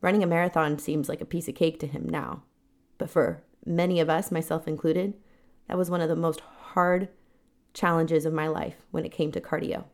Running 0.00 0.22
a 0.22 0.26
marathon 0.26 0.78
seems 0.78 1.08
like 1.08 1.20
a 1.20 1.26
piece 1.26 1.48
of 1.48 1.54
cake 1.54 1.78
to 1.80 1.86
him 1.86 2.08
now. 2.08 2.42
But 2.98 3.10
for 3.10 3.42
many 3.64 4.00
of 4.00 4.10
us, 4.10 4.32
myself 4.32 4.66
included, 4.66 5.14
that 5.68 5.78
was 5.78 5.90
one 5.90 6.00
of 6.00 6.08
the 6.08 6.16
most 6.16 6.40
hard 6.40 7.08
challenges 7.74 8.24
of 8.24 8.32
my 8.32 8.48
life 8.48 8.76
when 8.90 9.04
it 9.04 9.12
came 9.12 9.32
to 9.32 9.40
cardio. 9.40 9.84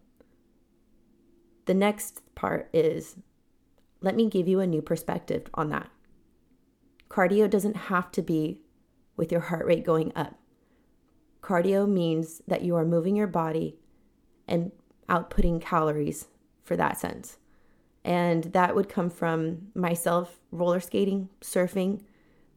The 1.66 1.74
next 1.74 2.22
part 2.34 2.68
is 2.72 3.16
let 4.00 4.16
me 4.16 4.28
give 4.28 4.46
you 4.46 4.60
a 4.60 4.66
new 4.66 4.82
perspective 4.82 5.46
on 5.54 5.70
that. 5.70 5.88
Cardio 7.08 7.48
doesn't 7.48 7.76
have 7.76 8.10
to 8.12 8.22
be 8.22 8.60
with 9.16 9.32
your 9.32 9.42
heart 9.42 9.64
rate 9.66 9.84
going 9.84 10.12
up. 10.14 10.34
Cardio 11.40 11.88
means 11.88 12.42
that 12.46 12.62
you 12.62 12.74
are 12.76 12.84
moving 12.84 13.16
your 13.16 13.26
body 13.26 13.76
and 14.48 14.72
outputting 15.08 15.60
calories 15.60 16.26
for 16.62 16.76
that 16.76 16.98
sense. 16.98 17.38
And 18.04 18.44
that 18.52 18.74
would 18.74 18.88
come 18.88 19.08
from 19.10 19.68
myself 19.74 20.40
roller 20.50 20.80
skating, 20.80 21.30
surfing, 21.40 22.02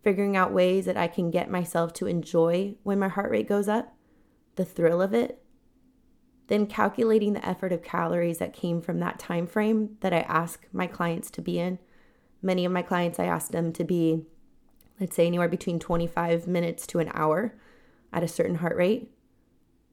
figuring 0.03 0.35
out 0.35 0.53
ways 0.53 0.85
that 0.85 0.97
I 0.97 1.07
can 1.07 1.31
get 1.31 1.49
myself 1.49 1.93
to 1.93 2.07
enjoy 2.07 2.75
when 2.83 2.99
my 2.99 3.07
heart 3.07 3.31
rate 3.31 3.47
goes 3.47 3.67
up, 3.67 3.93
the 4.57 4.65
thrill 4.65 5.01
of 5.01 5.13
it, 5.13 5.41
then 6.47 6.67
calculating 6.67 7.33
the 7.33 7.47
effort 7.47 7.71
of 7.71 7.81
calories 7.81 8.37
that 8.39 8.53
came 8.53 8.81
from 8.81 8.99
that 8.99 9.19
time 9.19 9.47
frame 9.47 9.97
that 10.01 10.13
I 10.13 10.19
ask 10.21 10.67
my 10.71 10.87
clients 10.87 11.31
to 11.31 11.41
be 11.41 11.59
in. 11.59 11.79
Many 12.41 12.65
of 12.65 12.71
my 12.71 12.81
clients 12.81 13.19
I 13.19 13.25
ask 13.25 13.51
them 13.51 13.71
to 13.73 13.83
be 13.83 14.25
let's 14.99 15.15
say 15.15 15.27
anywhere 15.27 15.47
between 15.47 15.79
25 15.79 16.47
minutes 16.47 16.87
to 16.87 16.99
an 16.99 17.11
hour 17.13 17.55
at 18.11 18.23
a 18.23 18.27
certain 18.27 18.55
heart 18.55 18.75
rate. 18.75 19.11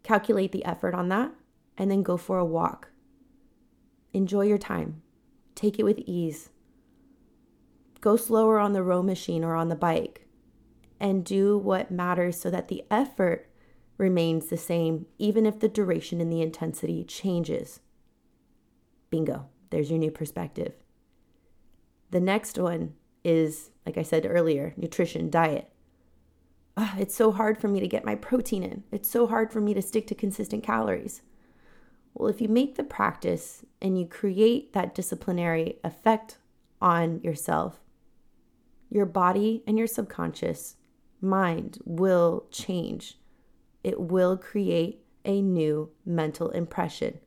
Calculate 0.02 0.52
the 0.52 0.64
effort 0.64 0.94
on 0.94 1.08
that 1.08 1.32
and 1.76 1.90
then 1.90 2.02
go 2.02 2.16
for 2.16 2.38
a 2.38 2.44
walk. 2.44 2.90
Enjoy 4.12 4.42
your 4.42 4.58
time. 4.58 5.02
Take 5.54 5.78
it 5.78 5.84
with 5.84 5.98
ease. 6.06 6.50
Go 8.00 8.16
slower 8.16 8.58
on 8.58 8.72
the 8.72 8.82
row 8.82 9.02
machine 9.02 9.44
or 9.44 9.54
on 9.54 9.68
the 9.68 9.74
bike 9.74 10.26
and 11.00 11.24
do 11.24 11.58
what 11.58 11.90
matters 11.90 12.40
so 12.40 12.50
that 12.50 12.68
the 12.68 12.84
effort 12.90 13.48
remains 13.96 14.46
the 14.46 14.56
same, 14.56 15.06
even 15.18 15.46
if 15.46 15.60
the 15.60 15.68
duration 15.68 16.20
and 16.20 16.32
the 16.32 16.42
intensity 16.42 17.04
changes. 17.04 17.80
Bingo, 19.10 19.46
there's 19.70 19.90
your 19.90 19.98
new 19.98 20.10
perspective. 20.10 20.72
The 22.10 22.20
next 22.20 22.58
one 22.58 22.94
is, 23.24 23.70
like 23.86 23.96
I 23.96 24.02
said 24.02 24.26
earlier, 24.28 24.74
nutrition, 24.76 25.30
diet. 25.30 25.70
Oh, 26.76 26.94
it's 26.98 27.14
so 27.14 27.30
hard 27.30 27.58
for 27.58 27.68
me 27.68 27.80
to 27.80 27.88
get 27.88 28.04
my 28.04 28.16
protein 28.16 28.62
in. 28.64 28.82
It's 28.90 29.08
so 29.08 29.26
hard 29.26 29.52
for 29.52 29.60
me 29.60 29.74
to 29.74 29.82
stick 29.82 30.06
to 30.08 30.14
consistent 30.14 30.64
calories. 30.64 31.22
Well, 32.14 32.28
if 32.28 32.40
you 32.40 32.48
make 32.48 32.74
the 32.74 32.84
practice 32.84 33.64
and 33.80 33.98
you 33.98 34.06
create 34.06 34.72
that 34.72 34.94
disciplinary 34.94 35.78
effect 35.84 36.38
on 36.80 37.20
yourself, 37.22 37.80
your 38.90 39.06
body 39.06 39.62
and 39.66 39.78
your 39.78 39.86
subconscious 39.86 40.76
mind 41.20 41.78
will 41.84 42.46
change. 42.50 43.18
It 43.84 44.00
will 44.00 44.36
create 44.36 45.04
a 45.24 45.40
new 45.40 45.90
mental 46.04 46.48
impression. 46.50 47.20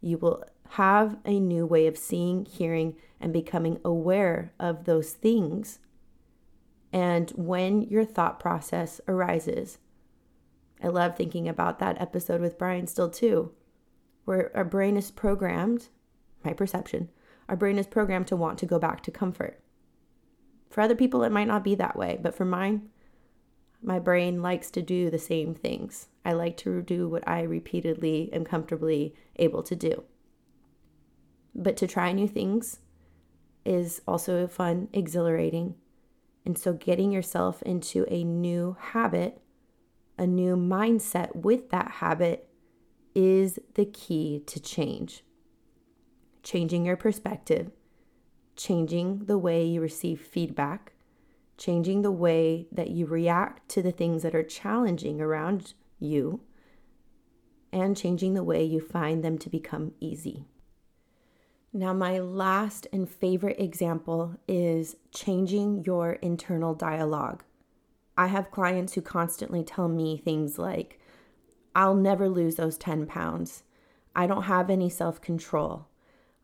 You 0.00 0.18
will 0.18 0.44
have 0.70 1.16
a 1.24 1.38
new 1.38 1.66
way 1.66 1.86
of 1.86 1.96
seeing, 1.96 2.44
hearing, 2.44 2.96
and 3.20 3.32
becoming 3.32 3.78
aware 3.84 4.52
of 4.58 4.84
those 4.84 5.12
things. 5.12 5.78
And 6.92 7.30
when 7.30 7.82
your 7.82 8.04
thought 8.04 8.40
process 8.40 9.00
arises, 9.06 9.78
I 10.82 10.88
love 10.88 11.16
thinking 11.16 11.48
about 11.48 11.78
that 11.80 12.00
episode 12.00 12.40
with 12.40 12.58
Brian 12.58 12.86
still 12.86 13.10
too, 13.10 13.52
where 14.24 14.50
our 14.56 14.64
brain 14.64 14.96
is 14.96 15.10
programmed, 15.10 15.88
my 16.44 16.52
perception, 16.52 17.10
our 17.48 17.56
brain 17.56 17.78
is 17.78 17.86
programmed 17.86 18.28
to 18.28 18.36
want 18.36 18.58
to 18.58 18.66
go 18.66 18.78
back 18.78 19.02
to 19.02 19.10
comfort. 19.10 19.60
For 20.70 20.82
other 20.82 20.94
people, 20.94 21.24
it 21.24 21.32
might 21.32 21.48
not 21.48 21.64
be 21.64 21.74
that 21.74 21.96
way, 21.96 22.18
but 22.22 22.34
for 22.34 22.44
mine, 22.44 22.90
my 23.82 23.98
brain 23.98 24.42
likes 24.42 24.70
to 24.72 24.82
do 24.82 25.10
the 25.10 25.18
same 25.18 25.54
things. 25.54 26.08
I 26.24 26.32
like 26.32 26.56
to 26.58 26.82
do 26.82 27.08
what 27.08 27.26
I 27.26 27.42
repeatedly 27.42 28.30
am 28.32 28.44
comfortably 28.44 29.14
able 29.36 29.62
to 29.62 29.76
do. 29.76 30.04
But 31.54 31.76
to 31.78 31.86
try 31.86 32.12
new 32.12 32.28
things 32.28 32.80
is 33.64 34.02
also 34.06 34.46
fun, 34.46 34.88
exhilarating. 34.92 35.74
And 36.44 36.58
so 36.58 36.72
getting 36.72 37.12
yourself 37.12 37.62
into 37.62 38.04
a 38.08 38.24
new 38.24 38.76
habit, 38.80 39.40
a 40.18 40.26
new 40.26 40.56
mindset 40.56 41.36
with 41.36 41.70
that 41.70 41.90
habit 41.92 42.48
is 43.14 43.58
the 43.74 43.84
key 43.84 44.42
to 44.46 44.60
change. 44.60 45.24
Changing 46.42 46.86
your 46.86 46.96
perspective, 46.96 47.70
changing 48.56 49.26
the 49.26 49.38
way 49.38 49.64
you 49.64 49.80
receive 49.80 50.20
feedback, 50.20 50.92
changing 51.58 52.02
the 52.02 52.10
way 52.10 52.68
that 52.72 52.90
you 52.90 53.04
react 53.04 53.68
to 53.70 53.82
the 53.82 53.92
things 53.92 54.22
that 54.22 54.34
are 54.34 54.42
challenging 54.42 55.20
around 55.20 55.74
you, 55.98 56.40
and 57.72 57.96
changing 57.96 58.32
the 58.34 58.44
way 58.44 58.64
you 58.64 58.80
find 58.80 59.22
them 59.22 59.36
to 59.36 59.50
become 59.50 59.92
easy. 60.00 60.46
Now, 61.72 61.92
my 61.92 62.18
last 62.18 62.86
and 62.92 63.08
favorite 63.08 63.60
example 63.60 64.36
is 64.48 64.96
changing 65.12 65.84
your 65.84 66.12
internal 66.14 66.74
dialogue. 66.74 67.44
I 68.16 68.28
have 68.28 68.50
clients 68.50 68.94
who 68.94 69.02
constantly 69.02 69.62
tell 69.62 69.88
me 69.88 70.16
things 70.16 70.58
like, 70.58 70.98
I'll 71.74 71.94
never 71.94 72.28
lose 72.28 72.56
those 72.56 72.78
10 72.78 73.06
pounds. 73.06 73.64
I 74.16 74.26
don't 74.26 74.44
have 74.44 74.70
any 74.70 74.88
self 74.88 75.20
control. 75.20 75.86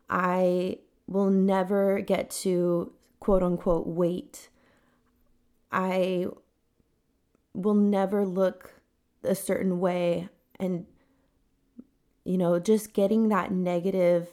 I 0.09 0.77
will 1.07 1.29
never 1.29 1.99
get 1.99 2.29
to 2.29 2.93
quote 3.19 3.43
unquote 3.43 3.87
weight. 3.87 4.49
I 5.75 6.27
will 7.53 7.73
never 7.73 8.25
look 8.25 8.75
a 9.23 9.35
certain 9.35 9.81
way. 9.81 10.29
And, 10.57 10.85
you 12.23 12.37
know, 12.37 12.57
just 12.59 12.93
getting 12.93 13.27
that 13.27 13.51
negative 13.51 14.29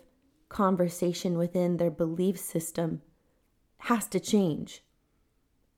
conversation 0.48 1.36
within 1.36 1.78
their 1.78 1.90
belief 1.90 2.38
system 2.38 3.02
has 3.78 4.06
to 4.06 4.20
change. 4.20 4.84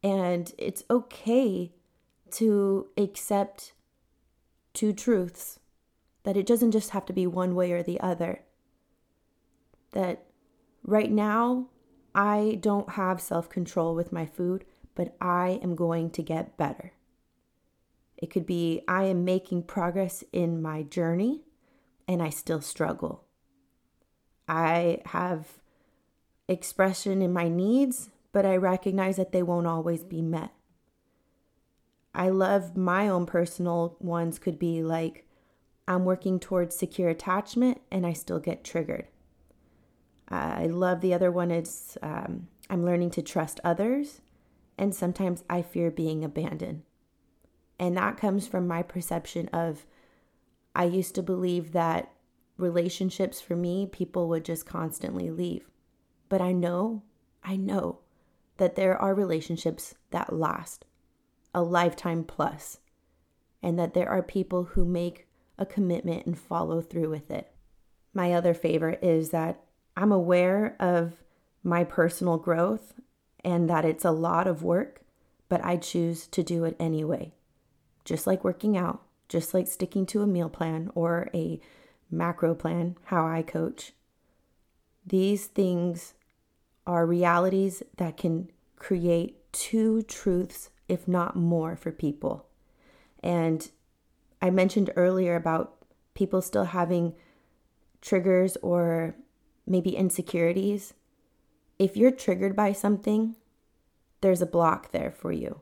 And 0.03 0.53
it's 0.59 0.85
okay 0.91 1.73
to 2.33 2.89
accept 2.99 3.73
two 4.75 4.93
truths 4.93 5.61
that 6.25 6.37
it 6.37 6.47
doesn't 6.47 6.73
just 6.73 6.91
have 6.91 7.07
to 7.07 7.13
be 7.15 7.27
one 7.27 7.55
way 7.55 7.73
or 7.73 7.83
the 7.83 7.99
other. 8.01 8.43
That 9.93 10.27
right 10.83 11.11
now, 11.11 11.69
I 12.15 12.59
don't 12.61 12.91
have 12.91 13.23
self 13.23 13.49
control 13.49 13.95
with 13.95 14.13
my 14.13 14.27
food, 14.27 14.67
but 14.95 15.17
I 15.21 15.61
am 15.63 15.75
going 15.75 16.11
to 16.11 16.23
get 16.23 16.57
better. 16.57 16.93
It 18.17 18.31
could 18.31 18.47
be 18.47 18.83
I 18.87 19.05
am 19.05 19.25
making 19.25 19.65
progress 19.65 20.25
in 20.33 20.63
my 20.63 20.83
journey 20.83 21.43
and 22.07 22.23
I 22.23 22.31
still 22.31 22.61
struggle. 22.61 23.25
I 24.49 25.01
have 25.07 25.59
expression 26.49 27.23
in 27.23 27.33
my 27.33 27.49
needs, 27.49 28.11
but 28.33 28.45
I 28.45 28.57
recognize 28.57 29.17
that 29.17 29.33
they 29.33 29.43
won't 29.43 29.67
always 29.67 30.05
be 30.05 30.23
met. 30.23 30.51
I 32.15 32.29
love 32.29 32.77
my 32.77 33.09
own 33.09 33.27
personal 33.27 33.97
ones, 33.99 34.39
could 34.39 34.59
be 34.59 34.83
like 34.83 35.27
I'm 35.89 36.05
working 36.05 36.39
towards 36.39 36.77
secure 36.77 37.09
attachment 37.09 37.81
and 37.91 38.07
I 38.07 38.13
still 38.13 38.39
get 38.39 38.65
triggered. 38.65 39.07
I 40.29 40.67
love 40.67 41.01
the 41.01 41.13
other 41.13 41.31
one, 41.31 41.51
is 41.51 41.99
um, 42.03 42.49
I'm 42.71 42.85
learning 42.85 43.11
to 43.11 43.23
trust 43.23 43.61
others, 43.63 44.21
and 44.79 44.95
sometimes 44.95 45.45
I 45.49 45.63
fear 45.63 45.91
being 45.91 46.25
abandoned. 46.25 46.83
And 47.79 47.97
that 47.97 48.17
comes 48.17 48.47
from 48.47 48.67
my 48.67 48.83
perception 48.83 49.49
of 49.49 49.87
I 50.75 50.85
used 50.85 51.15
to 51.15 51.23
believe 51.23 51.73
that 51.73 52.13
relationships 52.57 53.41
for 53.41 53.57
me, 53.57 53.87
people 53.87 54.29
would 54.29 54.45
just 54.45 54.67
constantly 54.67 55.31
leave. 55.31 55.71
But 56.29 56.41
I 56.41 56.53
know, 56.53 57.03
I 57.43 57.57
know 57.57 58.01
that 58.57 58.77
there 58.77 58.97
are 58.97 59.15
relationships 59.15 59.95
that 60.11 60.33
last 60.33 60.85
a 61.55 61.63
lifetime 61.63 62.25
plus, 62.25 62.79
and 63.63 63.79
that 63.79 63.95
there 63.95 64.09
are 64.09 64.23
people 64.23 64.65
who 64.65 64.85
make 64.85 65.29
a 65.57 65.65
commitment 65.65 66.27
and 66.27 66.37
follow 66.37 66.81
through 66.81 67.09
with 67.09 67.31
it. 67.31 67.53
My 68.13 68.33
other 68.33 68.55
favorite 68.55 68.99
is 69.03 69.31
that 69.31 69.61
I'm 69.97 70.11
aware 70.11 70.77
of 70.81 71.23
my 71.63 71.85
personal 71.85 72.39
growth 72.39 72.95
and 73.45 73.69
that 73.69 73.85
it's 73.85 74.05
a 74.05 74.11
lot 74.11 74.47
of 74.47 74.63
work, 74.63 75.03
but 75.49 75.65
I 75.65 75.77
choose 75.77 76.27
to 76.29 76.43
do 76.43 76.65
it 76.65 76.77
anyway. 76.81 77.33
Just 78.05 78.27
like 78.27 78.45
working 78.45 78.77
out, 78.77 79.03
just 79.29 79.55
like 79.55 79.67
sticking 79.67 80.07
to 80.07 80.23
a 80.23 80.27
meal 80.27 80.49
plan 80.49 80.91
or 80.95 81.29
a 81.35 81.61
macro 82.11 82.55
plan, 82.55 82.97
how 83.05 83.27
I 83.27 83.43
coach. 83.43 83.93
These 85.07 85.47
things 85.47 86.15
are 86.87 87.07
realities 87.07 87.83
that 87.97 88.17
can 88.17 88.51
create 88.77 89.53
two 89.53 90.03
truths, 90.03 90.71
if 90.89 91.07
not 91.09 91.37
more, 91.37 91.77
for 91.77 91.93
people. 91.93 92.47
And 93.23 93.71
I 94.43 94.51
mentioned 94.51 94.91
earlier 94.97 95.37
about 95.37 95.77
people 96.15 96.43
still 96.43 96.65
having 96.65 97.15
triggers 98.01 98.57
or 98.63 99.17
maybe 99.67 99.97
insecurities. 99.97 100.93
If 101.79 101.97
you're 101.97 102.11
triggered 102.11 102.55
by 102.55 102.73
something, 102.73 103.37
there's 104.21 104.43
a 104.43 104.47
block 104.47 104.93
there 104.93 105.11
for 105.11 105.33
you. 105.33 105.61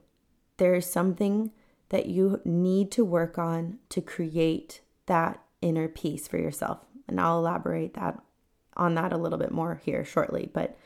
There's 0.56 0.86
something 0.86 1.52
that 1.88 2.06
you 2.06 2.40
need 2.44 2.90
to 2.92 3.04
work 3.04 3.38
on 3.38 3.78
to 3.90 4.00
create 4.00 4.80
that 5.06 5.42
inner 5.60 5.88
peace 5.88 6.28
for 6.28 6.38
yourself. 6.38 6.78
And 7.08 7.20
I'll 7.20 7.38
elaborate 7.38 7.94
that 7.94 8.20
on 8.76 8.94
that 8.94 9.12
a 9.12 9.18
little 9.18 9.38
bit 9.38 9.52
more 9.52 9.80
here 9.84 10.04
shortly, 10.04 10.50
but 10.52 10.76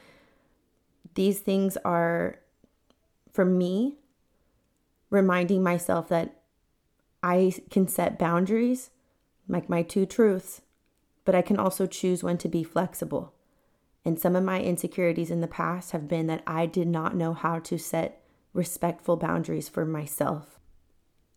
these 1.15 1.39
things 1.41 1.77
are 1.85 2.41
for 3.33 3.45
me 3.45 3.97
reminding 5.11 5.63
myself 5.63 6.09
that 6.09 6.43
I 7.23 7.53
can 7.71 7.89
set 7.89 8.19
boundaries, 8.19 8.91
like 9.49 9.69
my 9.69 9.83
two 9.83 10.07
truths, 10.07 10.63
but 11.25 11.35
I 11.35 11.43
can 11.43 11.59
also 11.59 11.87
choose 11.87 12.23
when 12.23 12.39
to 12.39 12.49
be 12.49 12.63
flexible. 12.63 13.33
And 14.07 14.21
some 14.21 14.37
of 14.37 14.45
my 14.45 14.63
insecurities 14.63 15.33
in 15.33 15.41
the 15.41 15.49
past 15.49 15.91
have 15.91 16.07
been 16.07 16.29
that 16.29 16.45
I 16.47 16.67
did 16.67 16.87
not 16.87 17.17
know 17.17 17.35
how 17.35 17.59
to 17.59 17.77
set 17.77 18.23
respectful 18.55 19.17
boundaries 19.17 19.69
for 19.69 19.85
myself. 19.85 20.61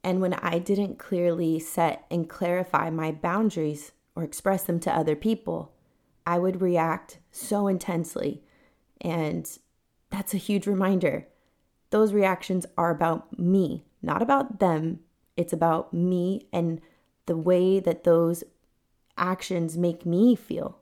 And 0.03 0.21
when 0.21 0.36
I 0.36 0.60
didn't 0.60 0.99
clearly 0.99 1.58
set 1.58 2.05
and 2.12 2.29
clarify 2.29 2.91
my 2.91 3.12
boundaries 3.12 3.91
or 4.15 4.23
express 4.23 4.65
them 4.65 4.79
to 4.82 4.95
other 4.95 5.15
people, 5.15 5.73
I 6.27 6.38
would 6.38 6.62
react 6.62 7.17
so 7.32 7.65
intensely. 7.65 8.43
And 9.01 9.49
that's 10.12 10.36
a 10.36 10.38
huge 10.38 10.67
reminder. 10.67 11.27
Those 11.89 12.13
reactions 12.13 12.67
are 12.77 12.91
about 12.91 13.39
me, 13.39 13.84
not 14.03 14.21
about 14.21 14.60
them. 14.60 14.99
It's 15.36 15.53
about 15.53 15.91
me 15.91 16.47
and 16.53 16.82
the 17.25 17.36
way 17.36 17.79
that 17.79 18.03
those 18.03 18.43
actions 19.17 19.75
make 19.75 20.05
me 20.05 20.36
feel 20.36 20.77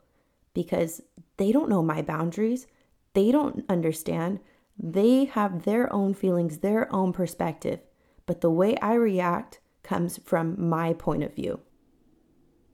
because 0.58 1.02
they 1.38 1.52
don't 1.52 1.70
know 1.70 1.84
my 1.84 2.02
boundaries. 2.02 2.65
They 3.13 3.32
don't 3.32 3.63
understand. 3.70 4.39
They 4.78 5.26
have 5.26 5.63
their 5.65 5.91
own 5.93 6.15
feelings, 6.15 6.60
their 6.60 6.91
own 6.93 7.13
perspective 7.13 7.80
but 8.28 8.41
the 8.41 8.52
way 8.52 8.78
I 8.78 8.93
react 8.93 9.60
comes 9.82 10.20
from 10.24 10.70
my 10.70 10.93
point 10.93 11.24
of 11.24 11.34
view. 11.34 11.62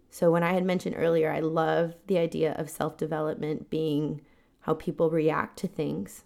So, 0.10 0.30
when 0.32 0.44
I 0.44 0.54
had 0.54 0.66
mentioned 0.66 0.96
earlier, 0.98 1.32
I 1.32 1.40
love 1.40 1.96
the 2.08 2.18
idea 2.18 2.54
of 2.54 2.70
self 2.70 2.98
development 2.98 3.70
being 3.70 4.22
how 4.62 4.74
people 4.74 5.10
react 5.10 5.58
to 5.60 5.68
things. 5.68 6.26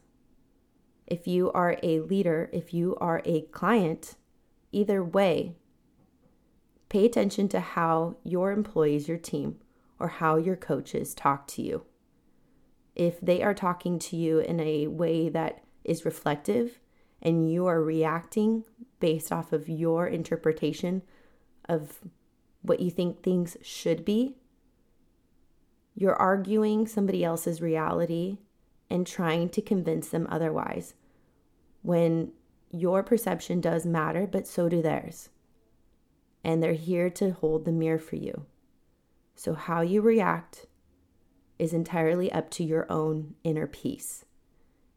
If 1.05 1.27
you 1.27 1.51
are 1.51 1.77
a 1.83 1.99
leader, 1.99 2.49
if 2.51 2.73
you 2.73 2.95
are 2.99 3.21
a 3.23 3.41
client, 3.41 4.15
either 4.71 5.03
way, 5.03 5.55
pay 6.89 7.05
attention 7.05 7.47
to 7.49 7.59
how 7.59 8.17
your 8.23 8.51
employees, 8.51 9.07
your 9.07 9.17
team, 9.17 9.57
or 9.99 10.07
how 10.07 10.37
your 10.37 10.55
coaches 10.55 11.13
talk 11.13 11.47
to 11.47 11.61
you. 11.61 11.83
If 12.95 13.19
they 13.21 13.43
are 13.43 13.53
talking 13.53 13.99
to 13.99 14.15
you 14.15 14.39
in 14.39 14.59
a 14.59 14.87
way 14.87 15.29
that 15.29 15.63
is 15.83 16.05
reflective 16.05 16.79
and 17.21 17.51
you 17.51 17.65
are 17.67 17.81
reacting 17.81 18.63
based 18.99 19.31
off 19.31 19.53
of 19.53 19.69
your 19.69 20.07
interpretation 20.07 21.03
of 21.69 21.99
what 22.61 22.79
you 22.79 22.89
think 22.89 23.21
things 23.21 23.57
should 23.61 24.03
be, 24.03 24.37
you're 25.95 26.15
arguing 26.15 26.87
somebody 26.87 27.23
else's 27.23 27.61
reality 27.61 28.37
and 28.89 29.05
trying 29.05 29.49
to 29.49 29.61
convince 29.61 30.09
them 30.09 30.27
otherwise 30.29 30.93
when 31.81 32.31
your 32.69 33.01
perception 33.03 33.61
does 33.61 33.85
matter, 33.85 34.27
but 34.27 34.47
so 34.47 34.69
do 34.69 34.81
theirs. 34.81 35.29
And 36.43 36.61
they're 36.61 36.73
here 36.73 37.09
to 37.11 37.31
hold 37.31 37.65
the 37.65 37.71
mirror 37.71 37.99
for 37.99 38.15
you. 38.15 38.45
So, 39.37 39.53
how 39.53 39.81
you 39.81 40.01
react 40.01 40.65
is 41.59 41.71
entirely 41.71 42.31
up 42.31 42.49
to 42.49 42.63
your 42.63 42.91
own 42.91 43.35
inner 43.43 43.67
peace. 43.67 44.25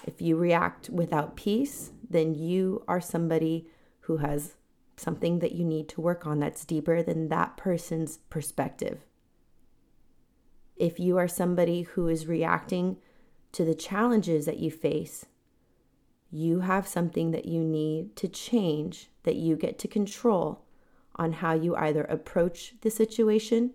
If 0.07 0.23
you 0.23 0.37
react 0.37 0.89
without 0.89 1.37
peace, 1.37 1.93
then 2.09 2.35
you 2.35 2.83
are 2.89 3.03
somebody 3.03 3.69
who 4.01 4.17
has 4.17 4.57
something 4.97 5.41
that 5.41 5.53
you 5.53 5.63
need 5.63 5.91
to 5.91 6.01
work 6.01 6.27
on 6.27 6.41
that's 6.41 6.65
deeper 6.65 7.03
than 7.03 7.29
that 7.29 7.59
person's 7.59 8.17
perspective. 8.31 9.05
If 10.75 10.99
you 10.99 11.19
are 11.19 11.29
somebody 11.29 11.83
who 11.83 12.09
is 12.09 12.27
reacting 12.27 12.97
to 13.53 13.63
the 13.67 13.75
challenges 13.75 14.47
that 14.47 14.59
you 14.59 14.71
face, 14.71 15.27
you 16.31 16.61
have 16.61 16.89
something 16.89 17.33
that 17.33 17.45
you 17.45 17.63
need 17.63 18.17
to 18.17 18.27
change 18.27 19.11
that 19.25 19.37
you 19.37 19.57
get 19.57 19.79
to 19.81 19.89
control 19.89 20.65
on 21.17 21.33
how 21.33 21.53
you 21.53 21.77
either 21.77 22.05
approach 22.05 22.73
the 22.81 22.91
situation, 22.91 23.73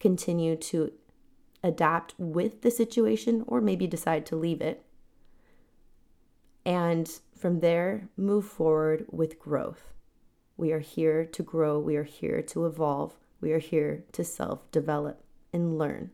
continue 0.00 0.56
to 0.56 0.92
adapt 1.62 2.14
with 2.18 2.62
the 2.62 2.70
situation, 2.70 3.44
or 3.46 3.60
maybe 3.60 3.86
decide 3.86 4.24
to 4.26 4.36
leave 4.36 4.60
it. 4.60 4.84
And 6.64 7.10
from 7.36 7.60
there, 7.60 8.08
move 8.16 8.44
forward 8.44 9.06
with 9.10 9.38
growth. 9.38 9.92
We 10.56 10.72
are 10.72 10.80
here 10.80 11.24
to 11.24 11.42
grow, 11.42 11.78
we 11.78 11.96
are 11.96 12.04
here 12.04 12.42
to 12.42 12.66
evolve, 12.66 13.14
we 13.40 13.52
are 13.52 13.58
here 13.60 14.04
to 14.12 14.24
self 14.24 14.70
develop 14.70 15.22
and 15.52 15.78
learn. 15.78 16.10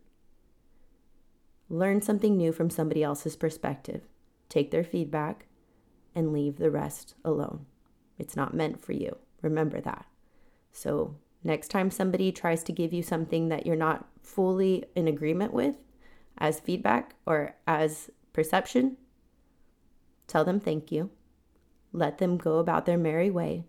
Learn 1.69 2.03
something 2.03 2.37
new 2.37 2.53
from 2.53 2.71
somebody 2.71 3.03
else's 3.03 3.37
perspective, 3.37 4.03
take 4.49 4.71
their 4.71 4.85
feedback, 4.85 5.47
and 6.15 6.33
leave 6.33 6.59
the 6.59 6.71
rest 6.71 7.15
alone. 7.25 7.67
It's 8.19 8.37
not 8.37 8.55
meant 8.55 8.85
for 8.85 8.93
you. 8.93 9.17
Remember 9.43 9.81
that. 9.81 10.07
So, 10.73 11.17
next 11.45 11.69
time 11.69 11.91
somebody 11.91 12.33
tries 12.33 12.65
to 12.65 12.73
give 12.73 12.93
you 12.93 13.03
something 13.03 13.49
that 13.49 13.67
you're 13.67 13.77
not 13.77 14.09
fully 14.23 14.85
in 14.97 15.07
agreement 15.07 15.53
with 15.53 15.77
as 16.39 16.59
feedback 16.59 17.15
or 17.27 17.55
as 17.67 18.11
perception, 18.33 18.97
tell 20.27 20.45
them 20.45 20.59
thank 20.59 20.91
you. 20.91 21.11
Let 21.93 22.19
them 22.19 22.39
go 22.39 22.59
about 22.59 22.87
their 22.87 22.99
merry 22.99 23.31
way 23.31 23.65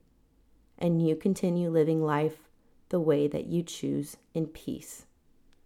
and 0.77 1.05
you 1.05 1.15
continue 1.15 1.69
living 1.69 2.03
life 2.03 2.49
the 2.89 2.99
way 2.99 3.27
that 3.27 3.45
you 3.45 3.63
choose 3.63 4.17
in 4.33 4.47
peace. 4.47 5.05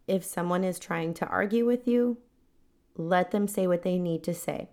If 0.08 0.24
someone 0.24 0.64
is 0.64 0.80
trying 0.80 1.14
to 1.16 1.28
argue 1.28 1.66
with 1.66 1.88
you, 1.88 2.18
let 2.96 3.32
them 3.32 3.48
say 3.48 3.68
what 3.68 3.84
they 3.84 3.98
need 3.98 4.24
to 4.24 4.34
say. 4.34 4.70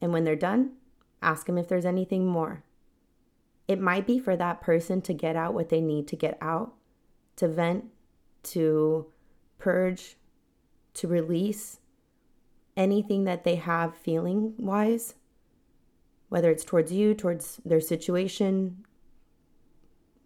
And 0.00 0.12
when 0.12 0.24
they're 0.24 0.36
done, 0.36 0.72
ask 1.22 1.46
them 1.46 1.58
if 1.58 1.68
there's 1.68 1.84
anything 1.86 2.26
more. 2.26 2.62
It 3.68 3.80
might 3.80 4.06
be 4.06 4.18
for 4.18 4.36
that 4.36 4.60
person 4.60 5.02
to 5.02 5.12
get 5.12 5.36
out 5.36 5.54
what 5.54 5.68
they 5.68 5.80
need 5.80 6.06
to 6.08 6.16
get 6.16 6.38
out, 6.40 6.74
to 7.36 7.48
vent, 7.48 7.86
to 8.44 9.06
purge, 9.58 10.16
to 10.94 11.08
release 11.08 11.80
anything 12.76 13.24
that 13.24 13.44
they 13.44 13.56
have 13.56 13.96
feeling 13.96 14.54
wise, 14.58 15.14
whether 16.28 16.50
it's 16.50 16.64
towards 16.64 16.92
you, 16.92 17.14
towards 17.14 17.60
their 17.64 17.80
situation, 17.80 18.84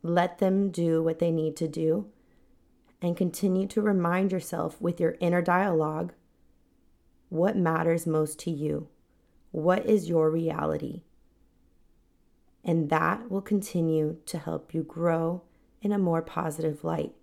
let 0.03 0.39
them 0.39 0.71
do 0.71 1.03
what 1.03 1.19
they 1.19 1.31
need 1.31 1.57
to 1.57 1.69
do 1.69 2.07
and 3.03 3.17
continue 3.17 3.67
to 3.67 3.81
remind 3.81 4.33
yourself 4.33 4.81
with 4.81 5.01
your 5.01 5.17
inner 5.21 5.43
dialogue 5.43 6.13
what 7.29 7.57
matters 7.57 8.07
most 8.07 8.39
to 8.41 8.51
you. 8.51 8.89
What 9.53 9.87
is 9.87 10.09
your 10.09 10.31
reality? 10.31 11.03
And 12.65 12.91
that 12.91 13.31
will 13.31 13.41
continue 13.41 14.17
to 14.27 14.39
help 14.39 14.75
you 14.75 14.83
grow 14.83 15.43
in 15.81 15.93
a 15.93 15.99
more 15.99 16.23
positive 16.23 16.85
light. 16.85 17.15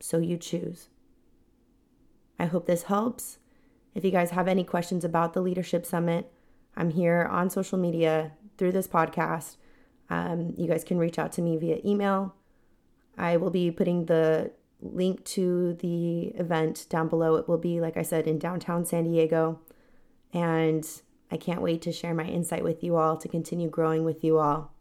So 0.00 0.18
you 0.18 0.36
choose. 0.38 0.88
I 2.38 2.46
hope 2.46 2.66
this 2.66 2.84
helps. 2.84 3.38
If 3.94 4.04
you 4.04 4.10
guys 4.10 4.30
have 4.30 4.48
any 4.48 4.64
questions 4.64 5.04
about 5.04 5.34
the 5.34 5.42
Leadership 5.42 5.84
Summit, 5.84 6.32
I'm 6.76 6.90
here 6.90 7.28
on 7.30 7.50
social 7.50 7.78
media 7.78 8.32
through 8.56 8.72
this 8.72 8.88
podcast. 8.88 9.56
Um, 10.08 10.54
you 10.56 10.66
guys 10.66 10.84
can 10.84 10.98
reach 10.98 11.18
out 11.18 11.32
to 11.32 11.42
me 11.42 11.56
via 11.58 11.78
email. 11.84 12.34
I 13.18 13.36
will 13.36 13.50
be 13.50 13.70
putting 13.70 14.06
the 14.06 14.52
link 14.80 15.24
to 15.24 15.74
the 15.74 16.28
event 16.36 16.86
down 16.88 17.08
below. 17.08 17.36
It 17.36 17.48
will 17.48 17.58
be, 17.58 17.80
like 17.80 17.96
I 17.96 18.02
said, 18.02 18.26
in 18.26 18.38
downtown 18.38 18.86
San 18.86 19.04
Diego. 19.04 19.60
And 20.32 20.88
I 21.30 21.36
can't 21.36 21.62
wait 21.62 21.82
to 21.82 21.92
share 21.92 22.14
my 22.14 22.24
insight 22.24 22.64
with 22.64 22.82
you 22.82 22.96
all, 22.96 23.16
to 23.16 23.28
continue 23.28 23.68
growing 23.68 24.04
with 24.04 24.24
you 24.24 24.38
all. 24.38 24.74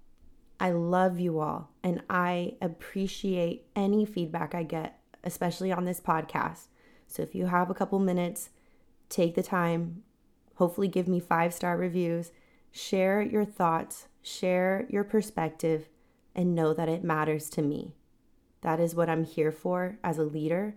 I 0.59 0.71
love 0.71 1.19
you 1.19 1.39
all, 1.39 1.71
and 1.83 2.01
I 2.09 2.55
appreciate 2.61 3.67
any 3.75 4.05
feedback 4.05 4.53
I 4.53 4.63
get, 4.63 4.99
especially 5.23 5.71
on 5.71 5.85
this 5.85 6.01
podcast. 6.01 6.67
So 7.07 7.21
if 7.21 7.33
you 7.33 7.45
have 7.45 7.69
a 7.69 7.73
couple 7.73 7.99
minutes, 7.99 8.49
take 9.07 9.35
the 9.35 9.43
time, 9.43 10.03
hopefully, 10.55 10.87
give 10.87 11.07
me 11.07 11.19
five 11.19 11.53
star 11.53 11.77
reviews, 11.77 12.31
share 12.71 13.21
your 13.21 13.45
thoughts, 13.45 14.07
share 14.21 14.85
your 14.89 15.03
perspective, 15.03 15.87
and 16.35 16.55
know 16.55 16.73
that 16.73 16.89
it 16.89 17.03
matters 17.03 17.49
to 17.51 17.61
me. 17.61 17.93
That 18.61 18.79
is 18.79 18.95
what 18.95 19.09
I'm 19.09 19.23
here 19.23 19.51
for 19.51 19.97
as 20.03 20.17
a 20.17 20.23
leader. 20.23 20.75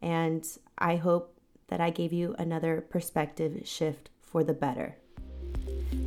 And 0.00 0.44
I 0.76 0.96
hope 0.96 1.38
that 1.68 1.80
I 1.80 1.90
gave 1.90 2.12
you 2.12 2.34
another 2.38 2.80
perspective 2.80 3.62
shift 3.64 4.10
for 4.20 4.42
the 4.42 4.52
better. 4.52 4.96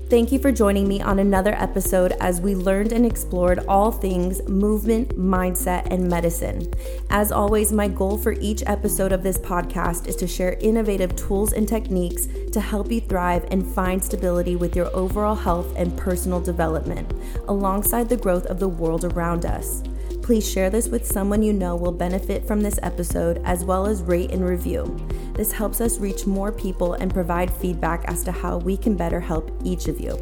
Thank 0.07 0.31
you 0.31 0.37
for 0.37 0.51
joining 0.51 0.87
me 0.87 1.01
on 1.01 1.17
another 1.17 1.55
episode 1.55 2.11
as 2.21 2.39
we 2.39 2.53
learned 2.53 2.91
and 2.91 3.07
explored 3.07 3.65
all 3.67 3.91
things 3.91 4.47
movement, 4.47 5.17
mindset, 5.17 5.87
and 5.89 6.07
medicine. 6.07 6.71
As 7.09 7.31
always, 7.31 7.73
my 7.73 7.87
goal 7.87 8.15
for 8.15 8.33
each 8.33 8.61
episode 8.67 9.11
of 9.11 9.23
this 9.23 9.39
podcast 9.39 10.05
is 10.05 10.15
to 10.17 10.27
share 10.27 10.57
innovative 10.61 11.15
tools 11.15 11.53
and 11.53 11.67
techniques 11.67 12.27
to 12.51 12.61
help 12.61 12.91
you 12.91 13.01
thrive 13.01 13.47
and 13.49 13.65
find 13.65 14.03
stability 14.03 14.55
with 14.55 14.75
your 14.75 14.95
overall 14.95 15.33
health 15.33 15.73
and 15.75 15.97
personal 15.97 16.39
development, 16.39 17.11
alongside 17.47 18.07
the 18.07 18.15
growth 18.15 18.45
of 18.45 18.59
the 18.59 18.69
world 18.69 19.05
around 19.05 19.43
us. 19.43 19.81
Please 20.25 20.51
share 20.51 20.69
this 20.71 20.87
with 20.87 21.05
someone 21.05 21.43
you 21.43 21.53
know 21.53 21.75
will 21.75 21.91
benefit 21.91 22.47
from 22.47 22.61
this 22.61 22.79
episode, 22.81 23.39
as 23.45 23.63
well 23.63 23.85
as 23.85 24.01
rate 24.01 24.31
and 24.31 24.43
review. 24.43 24.97
This 25.35 25.51
helps 25.51 25.81
us 25.81 25.99
reach 25.99 26.25
more 26.25 26.51
people 26.51 26.93
and 26.93 27.13
provide 27.13 27.53
feedback 27.53 28.05
as 28.05 28.23
to 28.23 28.31
how 28.31 28.57
we 28.57 28.75
can 28.75 28.97
better 28.97 29.19
help 29.19 29.55
each 29.63 29.87
of 29.87 29.99
you. 29.99 30.19